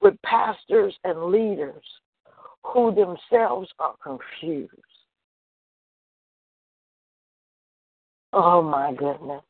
[0.00, 1.84] with pastors and leaders
[2.64, 4.72] who themselves are confused.
[8.32, 9.42] Oh my goodness.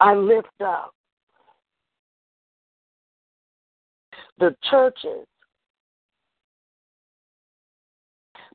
[0.00, 0.92] I lift up
[4.38, 5.26] the churches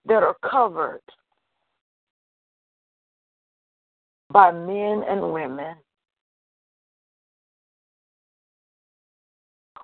[0.06, 1.02] that are covered
[4.32, 5.76] by men and women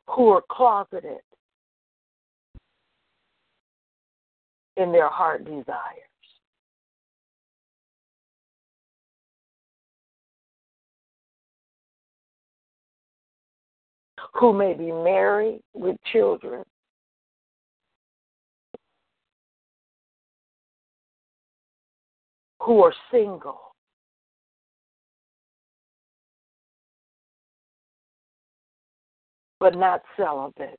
[0.08, 1.20] who are closeted
[4.78, 6.04] in their heart desires.
[14.34, 16.64] Who may be married with children,
[22.68, 23.74] who are single,
[29.58, 30.78] but not celibate.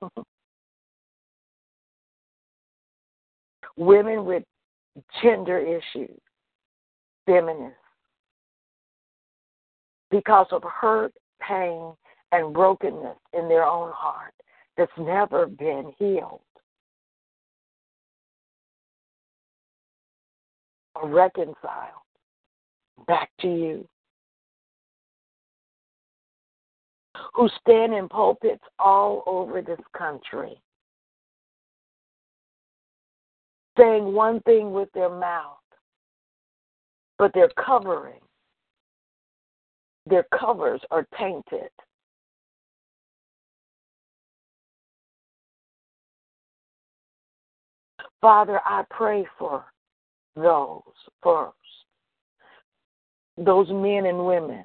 [3.76, 4.44] Women with
[5.20, 6.16] gender issues,
[7.26, 7.76] feminists,
[10.12, 11.92] because of hurt, pain,
[12.30, 14.32] and brokenness in their own heart
[14.76, 16.40] that's never been healed
[20.94, 22.02] or reconciled
[23.06, 23.88] back to you.
[27.34, 30.60] who stand in pulpits all over this country,
[33.78, 35.58] saying one thing with their mouth,
[37.18, 38.20] but their covering,
[40.06, 41.70] their covers are tainted.
[48.20, 49.64] Father, I pray for
[50.36, 50.82] those
[51.22, 51.54] first,
[53.36, 54.64] those men and women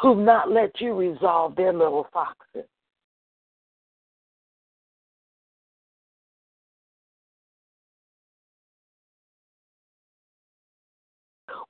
[0.00, 2.68] who've not let you resolve their little foxes.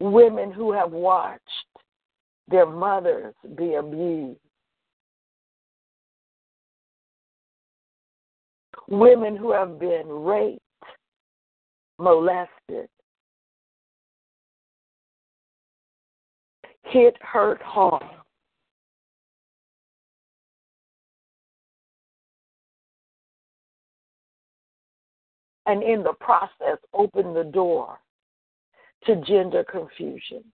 [0.01, 1.41] Women who have watched
[2.49, 4.39] their mothers be abused.
[8.89, 10.61] Women who have been raped,
[11.99, 12.89] molested,
[16.85, 18.03] hit, hurt, harm.
[25.67, 27.99] And in the process, open the door
[29.07, 30.45] to gender confusion.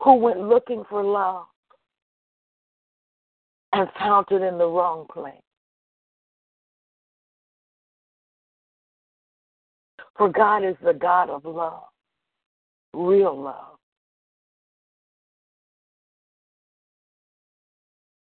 [0.00, 1.46] Who went looking for love
[3.72, 5.34] and found it in the wrong place.
[10.16, 11.84] For God is the God of love,
[12.92, 13.78] real love.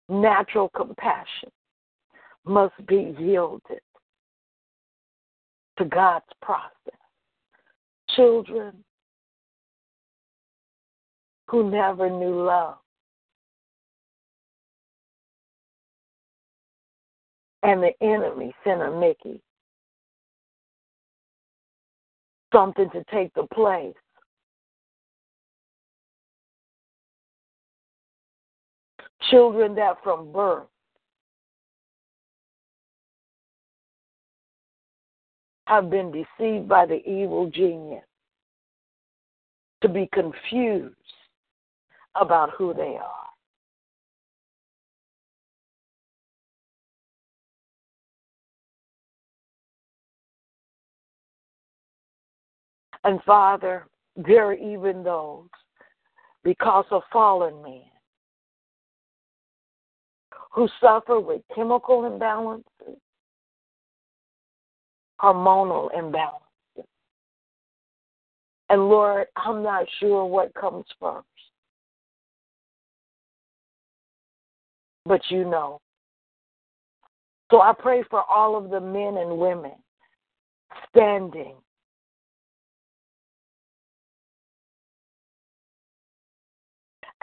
[0.07, 1.49] Natural compassion
[2.45, 3.79] must be yielded
[5.77, 6.69] to God's process.
[8.15, 8.84] Children
[11.49, 12.77] who never knew love
[17.64, 19.41] and the enemy sent a Mickey
[22.53, 23.95] something to take the place.
[29.32, 30.68] Children that from birth
[35.66, 38.03] have been deceived by the evil genius
[39.82, 40.95] to be confused
[42.16, 43.32] about who they are.
[53.26, 55.47] Father, there are even those,
[56.43, 57.82] because of fallen men,
[60.51, 62.64] who suffer with chemical imbalances,
[65.22, 66.86] hormonal imbalances.
[68.70, 71.26] And Lord, I'm not sure what comes first.
[75.06, 75.80] But you know.
[77.51, 79.74] So I pray for all of the men and women
[80.89, 81.56] standing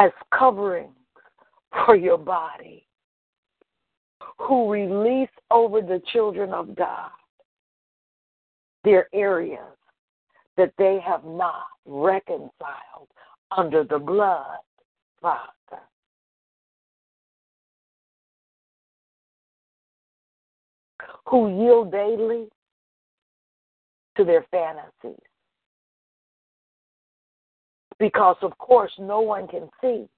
[0.01, 0.94] as coverings
[1.84, 2.86] for your body,
[4.38, 7.11] who release over the children of God
[8.82, 9.76] their areas
[10.57, 13.09] that they have not reconciled
[13.55, 14.59] under the blood,
[15.20, 15.51] Father.
[21.26, 22.46] Who yield daily
[24.16, 25.30] to their fantasies
[28.01, 30.09] because, of course, no one can see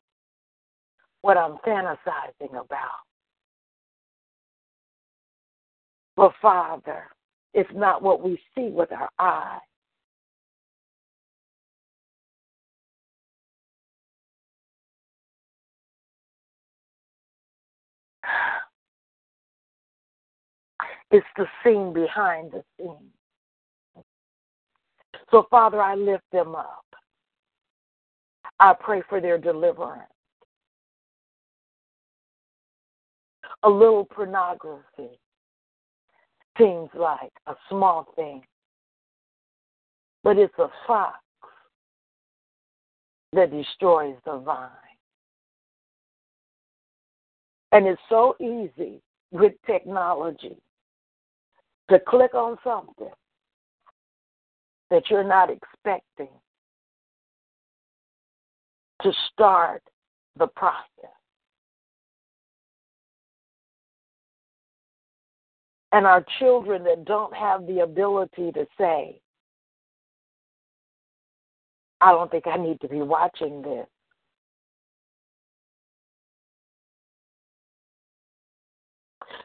[1.20, 3.02] what I'm fantasizing about.
[6.16, 7.08] But, Father,
[7.52, 9.60] it's not what we see with our eyes.
[21.10, 23.10] It's the scene behind the scene.
[25.30, 26.91] So, Father, I lift them up.
[28.62, 30.04] I pray for their deliverance.
[33.64, 35.18] A little pornography
[36.56, 38.44] seems like a small thing,
[40.22, 41.18] but it's a fox
[43.32, 44.70] that destroys the vine.
[47.72, 49.02] And it's so easy
[49.32, 50.56] with technology
[51.90, 53.10] to click on something
[54.90, 56.28] that you're not expecting
[59.02, 59.82] to start
[60.38, 60.82] the process.
[65.92, 69.20] And our children that don't have the ability to say,
[72.00, 73.86] I don't think I need to be watching this.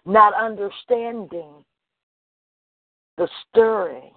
[0.05, 1.65] Not understanding
[3.17, 4.13] the stirring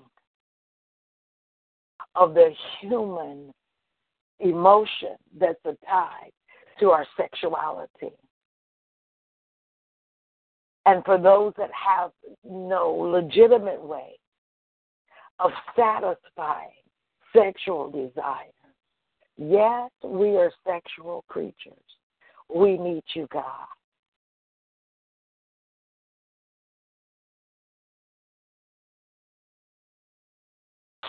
[2.14, 3.52] of the human
[4.40, 6.30] emotion that's tied
[6.80, 8.12] to our sexuality.
[10.86, 12.10] And for those that have
[12.44, 14.18] no legitimate way
[15.38, 16.70] of satisfying
[17.36, 18.46] sexual desire,
[19.36, 21.54] yes, we are sexual creatures.
[22.52, 23.66] We need you, God.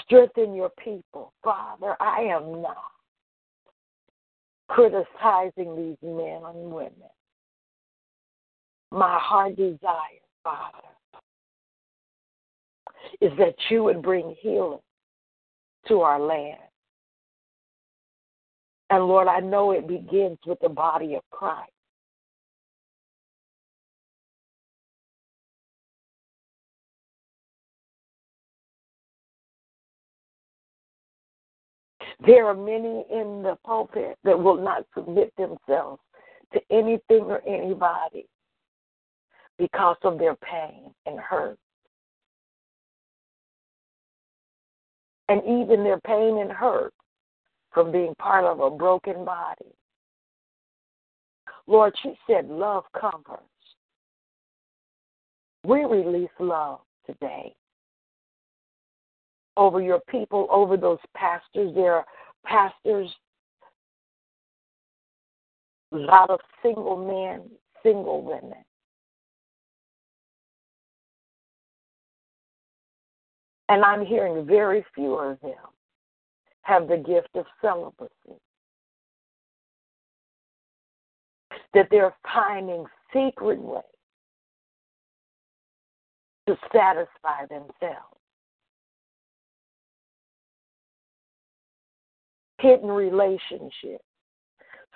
[0.04, 1.32] Strengthen your people.
[1.42, 2.92] Father, I am not
[4.72, 7.10] criticizing these men and women.
[8.92, 10.78] My heart desire, Father,
[13.20, 14.80] is that you would bring healing
[15.88, 16.60] to our land.
[18.90, 21.72] And Lord, I know it begins with the body of Christ.
[32.26, 36.02] There are many in the pulpit that will not submit themselves
[36.54, 38.28] to anything or anybody
[39.58, 41.58] because of their pain and hurt.
[45.30, 46.94] And even their pain and hurt
[47.74, 49.74] from being part of a broken body.
[51.66, 53.44] Lord, she said, love comforts.
[55.64, 57.56] We release love today
[59.58, 61.74] over your people, over those pastors.
[61.76, 62.06] There are
[62.46, 63.10] pastors,
[65.94, 67.50] a lot of single men,
[67.84, 68.64] single women.
[73.70, 75.54] And I'm hearing very few of them
[76.64, 78.12] have the gift of celibacy.
[81.74, 83.84] That they're finding secret ways
[86.48, 88.11] to satisfy themselves.
[92.62, 94.04] Hidden relationships.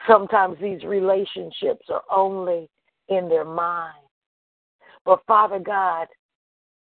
[0.07, 2.69] Sometimes these relationships are only
[3.09, 3.97] in their mind.
[5.03, 6.07] But Father God,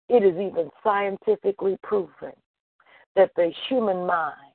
[0.09, 2.33] it is even scientifically proven
[3.16, 4.53] that the human mind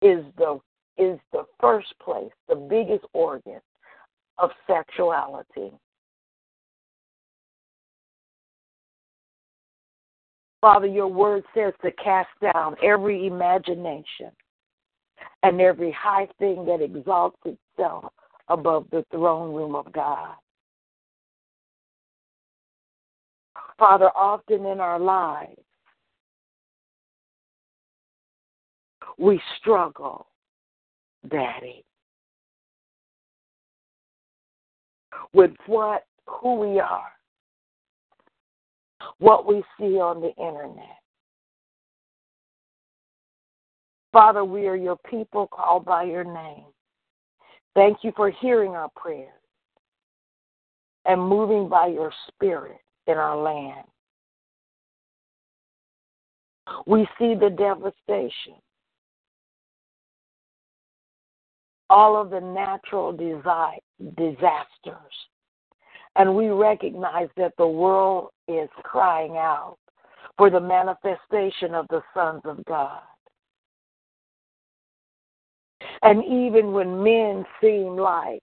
[0.00, 0.58] is the
[0.98, 3.60] is the first place, the biggest organ
[4.38, 5.72] of sexuality.
[10.62, 14.30] Father, your word says to cast down every imagination
[15.42, 18.12] and every high thing that exalts itself
[18.48, 20.36] above the throne room of God.
[23.76, 25.58] Father, often in our lives,
[29.18, 30.28] we struggle,
[31.28, 31.84] Daddy,
[35.32, 37.10] with what, who we are,
[39.18, 40.98] what we see on the internet.
[44.12, 46.66] Father, we are your people called by your name.
[47.74, 49.30] Thank you for hearing our prayers
[51.06, 53.86] and moving by your spirit in our land.
[56.86, 58.54] We see the devastation,
[61.90, 65.12] all of the natural disasters,
[66.16, 69.78] and we recognize that the world is crying out
[70.36, 73.00] for the manifestation of the sons of God.
[76.02, 78.42] And even when men seem like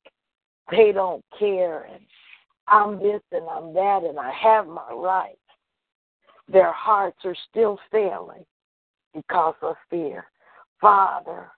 [0.72, 2.02] they don't care and
[2.68, 5.38] I'm this and I'm that and I have my rights,
[6.48, 8.46] their hearts are still failing
[9.14, 10.26] because of fear.
[10.80, 11.50] Father,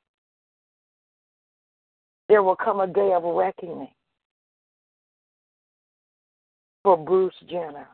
[2.30, 3.89] there will come a day of reckoning
[6.84, 7.88] for Bruce Jenner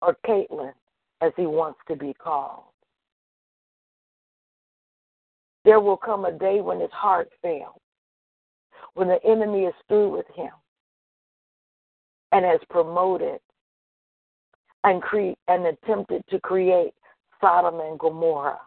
[0.00, 0.72] or Caitlyn,
[1.20, 2.64] as he wants to be called.
[5.64, 7.80] There will come a day when his heart fails,
[8.94, 10.50] when the enemy is through with him
[12.32, 13.38] and has promoted
[14.84, 16.94] and cre- and attempted to create
[17.40, 18.60] Sodom and Gomorrah.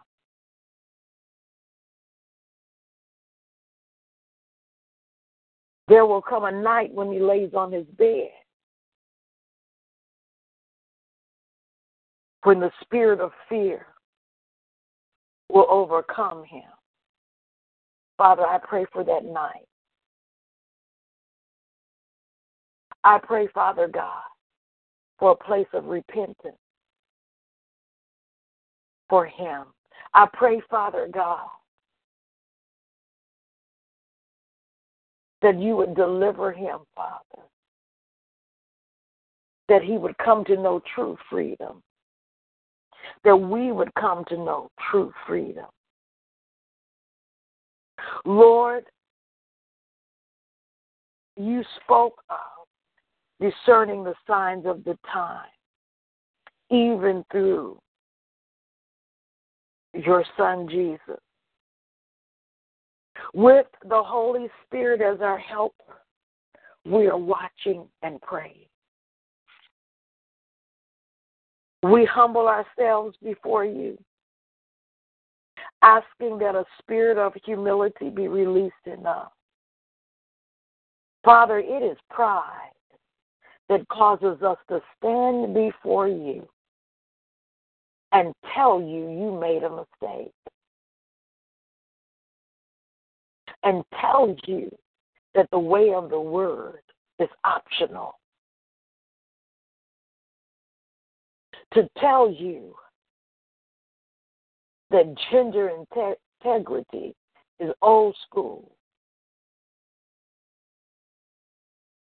[5.88, 8.30] There will come a night when he lays on his bed
[12.42, 13.86] when the spirit of fear
[15.48, 16.62] will overcome him.
[18.18, 19.66] Father, I pray for that night.
[23.04, 24.22] I pray, Father God,
[25.18, 26.56] for a place of repentance
[29.08, 29.64] for him.
[30.14, 31.46] I pray, Father God,
[35.42, 37.42] that you would deliver him, Father,
[39.68, 41.82] that he would come to know true freedom,
[43.24, 45.66] that we would come to know true freedom.
[48.24, 48.84] Lord,
[51.36, 52.66] you spoke of
[53.40, 55.48] discerning the signs of the time,
[56.70, 57.78] even through
[59.94, 61.20] your Son Jesus.
[63.34, 66.02] With the Holy Spirit as our helper,
[66.84, 68.66] we are watching and praying.
[71.82, 73.98] We humble ourselves before you,
[75.82, 79.28] asking that a spirit of humility be released in us.
[81.24, 82.70] Father, it is pride
[83.68, 86.48] that causes us to stand before you
[88.12, 90.32] and tell you you made a mistake.
[93.66, 94.70] And tells you
[95.34, 96.82] that the way of the word
[97.18, 98.20] is optional.
[101.74, 102.76] To tell you
[104.92, 105.72] that gender
[106.40, 107.16] integrity
[107.58, 108.70] is old school.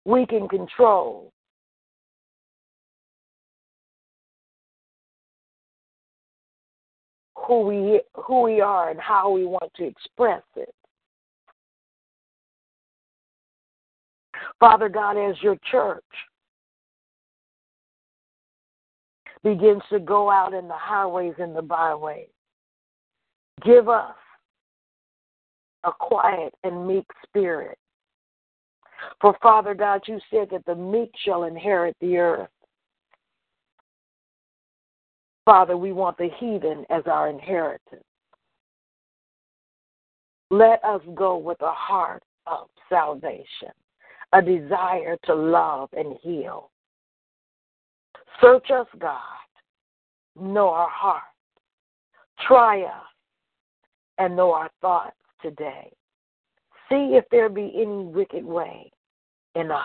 [0.04, 1.32] We can control
[7.36, 10.72] who we who we are and how we want to express it.
[14.60, 16.04] Father God, as your church
[19.42, 22.28] begins to go out in the highways and the byways,
[23.64, 24.14] give us
[25.84, 27.78] a quiet and meek spirit.
[29.20, 32.48] For Father God, you said that the meek shall inherit the earth.
[35.44, 38.02] Father, we want the heathen as our inheritance.
[40.50, 43.72] Let us go with a heart of salvation,
[44.32, 46.70] a desire to love and heal.
[48.40, 49.18] Search us, God.
[50.40, 51.22] Know our heart.
[52.46, 53.06] Try us
[54.18, 55.90] and know our thoughts today.
[56.88, 58.90] See if there be any wicked way
[59.54, 59.82] in us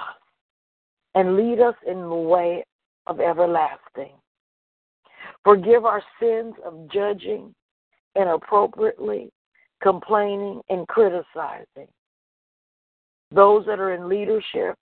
[1.15, 2.63] and lead us in the way
[3.07, 4.13] of everlasting.
[5.43, 7.53] Forgive our sins of judging
[8.15, 9.31] inappropriately,
[9.81, 11.87] complaining, and criticizing.
[13.34, 14.75] Those that are in leadership,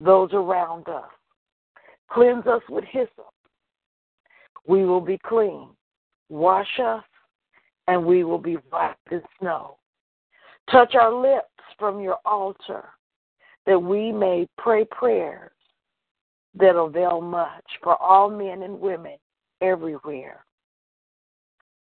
[0.00, 1.04] those around us.
[2.10, 3.32] Cleanse us with hyssop.
[4.66, 5.68] We will be clean.
[6.28, 7.04] Wash us,
[7.86, 9.76] and we will be white as snow.
[10.72, 11.46] Touch our lips
[11.78, 12.84] from your altar
[13.66, 15.52] that we may pray prayers
[16.54, 19.16] that avail much for all men and women
[19.60, 20.44] everywhere.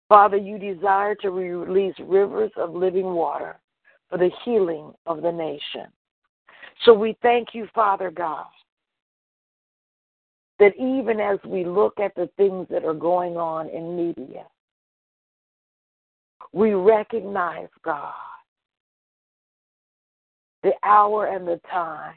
[0.08, 3.60] Father, you desire to release rivers of living water
[4.10, 5.88] for the healing of the nation.
[6.84, 8.46] So we thank you, Father God,
[10.60, 14.46] that even as we look at the things that are going on in media,
[16.54, 18.14] we recognize, God,
[20.64, 22.16] the hour and the time.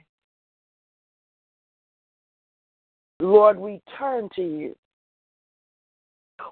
[3.21, 4.77] Lord, we turn to you.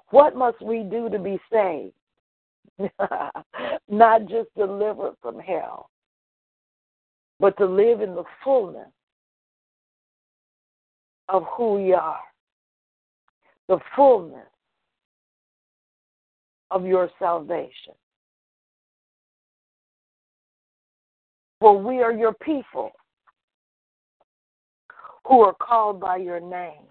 [0.09, 1.93] What must we do to be saved?
[3.89, 5.89] Not just delivered from hell,
[7.39, 8.89] but to live in the fullness
[11.29, 12.19] of who we are,
[13.67, 14.47] the fullness
[16.71, 17.93] of your salvation.
[21.59, 22.91] For we are your people
[25.27, 26.83] who are called by your name.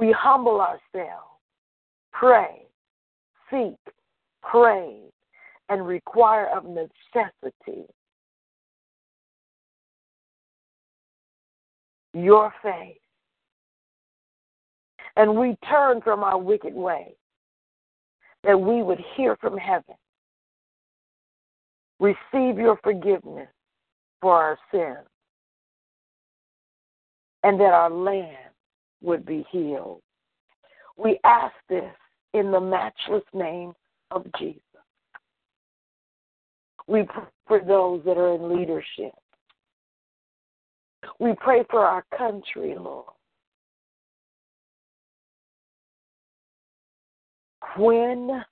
[0.00, 1.28] We humble ourselves,
[2.10, 2.62] pray,
[3.50, 3.76] seek,
[4.40, 5.10] crave,
[5.68, 7.84] and require of necessity
[12.14, 12.96] your faith.
[15.16, 17.14] And we turn from our wicked way
[18.44, 19.96] that we would hear from heaven
[22.00, 23.48] receive your forgiveness
[24.22, 25.06] for our sins,
[27.42, 28.49] and that our land
[29.02, 30.02] would be healed.
[30.96, 31.92] We ask this
[32.34, 33.72] in the matchless name
[34.10, 34.60] of Jesus.
[36.86, 39.12] We pray for those that are in leadership.
[41.18, 43.06] We pray for our country, Lord.
[47.76, 48.42] When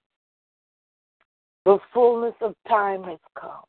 [1.65, 3.65] the fullness of time has come.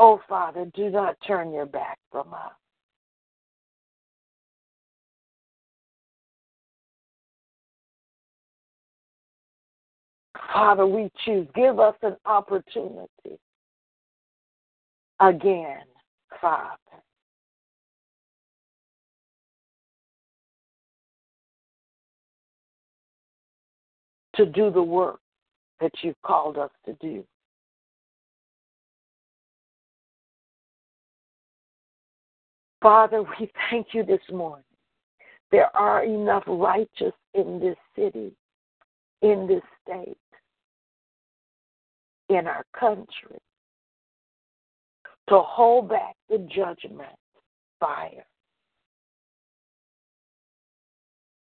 [0.00, 2.52] Oh, Father, do not turn your back from us.
[10.52, 11.48] Father, we choose.
[11.54, 13.38] Give us an opportunity
[15.20, 15.82] again,
[16.40, 16.76] Father.
[24.38, 25.18] to do the work
[25.80, 27.24] that you've called us to do.
[32.80, 34.64] Father, we thank you this morning.
[35.50, 38.32] There are enough righteous in this city,
[39.22, 40.16] in this state,
[42.28, 43.38] in our country
[45.28, 47.08] to hold back the judgment
[47.80, 48.24] fire.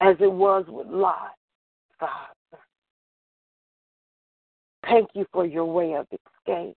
[0.01, 1.33] As it was with Lot,
[1.99, 2.63] Father.
[4.83, 6.75] Thank you for your way of escape.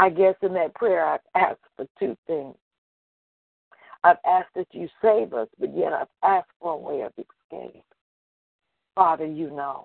[0.00, 2.54] I guess in that prayer, I've asked for two things.
[4.02, 7.84] I've asked that you save us, but yet I've asked for a way of escape.
[8.94, 9.84] Father, you know.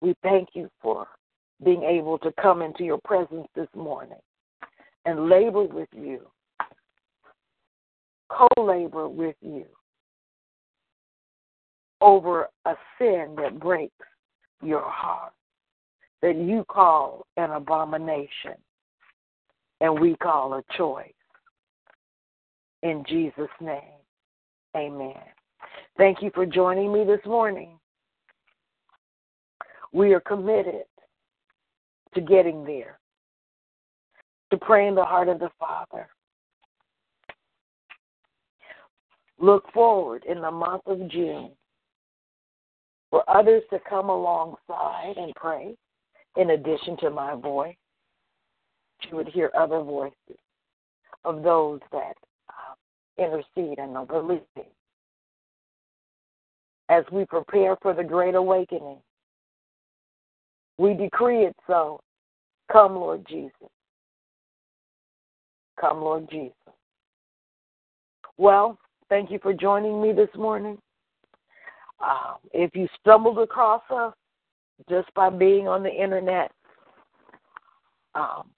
[0.00, 1.06] We thank you for
[1.64, 4.18] being able to come into your presence this morning
[5.04, 6.26] and labor with you,
[8.28, 9.66] co labor with you
[12.00, 13.94] over a sin that breaks
[14.64, 15.32] your heart,
[16.22, 18.54] that you call an abomination
[19.80, 21.12] and we call a choice.
[22.82, 23.80] In Jesus' name,
[24.76, 25.14] amen.
[25.96, 27.78] Thank you for joining me this morning.
[29.92, 30.84] We are committed
[32.14, 32.98] to getting there,
[34.50, 36.08] to praying the heart of the Father.
[39.40, 41.50] Look forward in the month of June
[43.10, 45.76] for others to come alongside and pray
[46.38, 47.76] in addition to my voice.
[49.10, 50.38] You would hear other voices
[51.24, 52.14] of those that
[52.48, 54.70] uh, intercede and are believing.
[56.88, 58.98] As we prepare for the great awakening,
[60.78, 62.00] we decree it so.
[62.72, 63.52] Come, Lord Jesus.
[65.80, 66.54] Come, Lord Jesus.
[68.36, 68.78] Well,
[69.08, 70.78] thank you for joining me this morning.
[72.00, 74.14] Uh, if you stumbled across us
[74.88, 76.50] just by being on the internet,
[78.14, 78.50] um,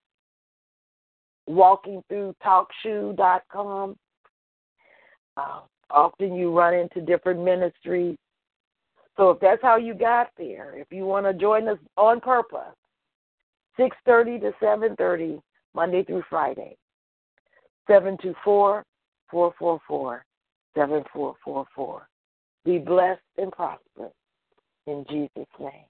[1.47, 3.97] walking through talkshoe.com,
[5.37, 5.61] uh,
[5.91, 8.17] often you run into different ministries.
[9.17, 12.77] So if that's how you got there, if you want to join us on purpose,
[13.79, 15.43] 6:30 to 7:30
[15.75, 16.77] Monday through Friday.
[17.87, 18.85] 724
[19.31, 20.25] 444
[20.75, 22.09] 7444.
[22.65, 24.13] Be blessed and prosperous
[24.87, 25.90] in Jesus' name.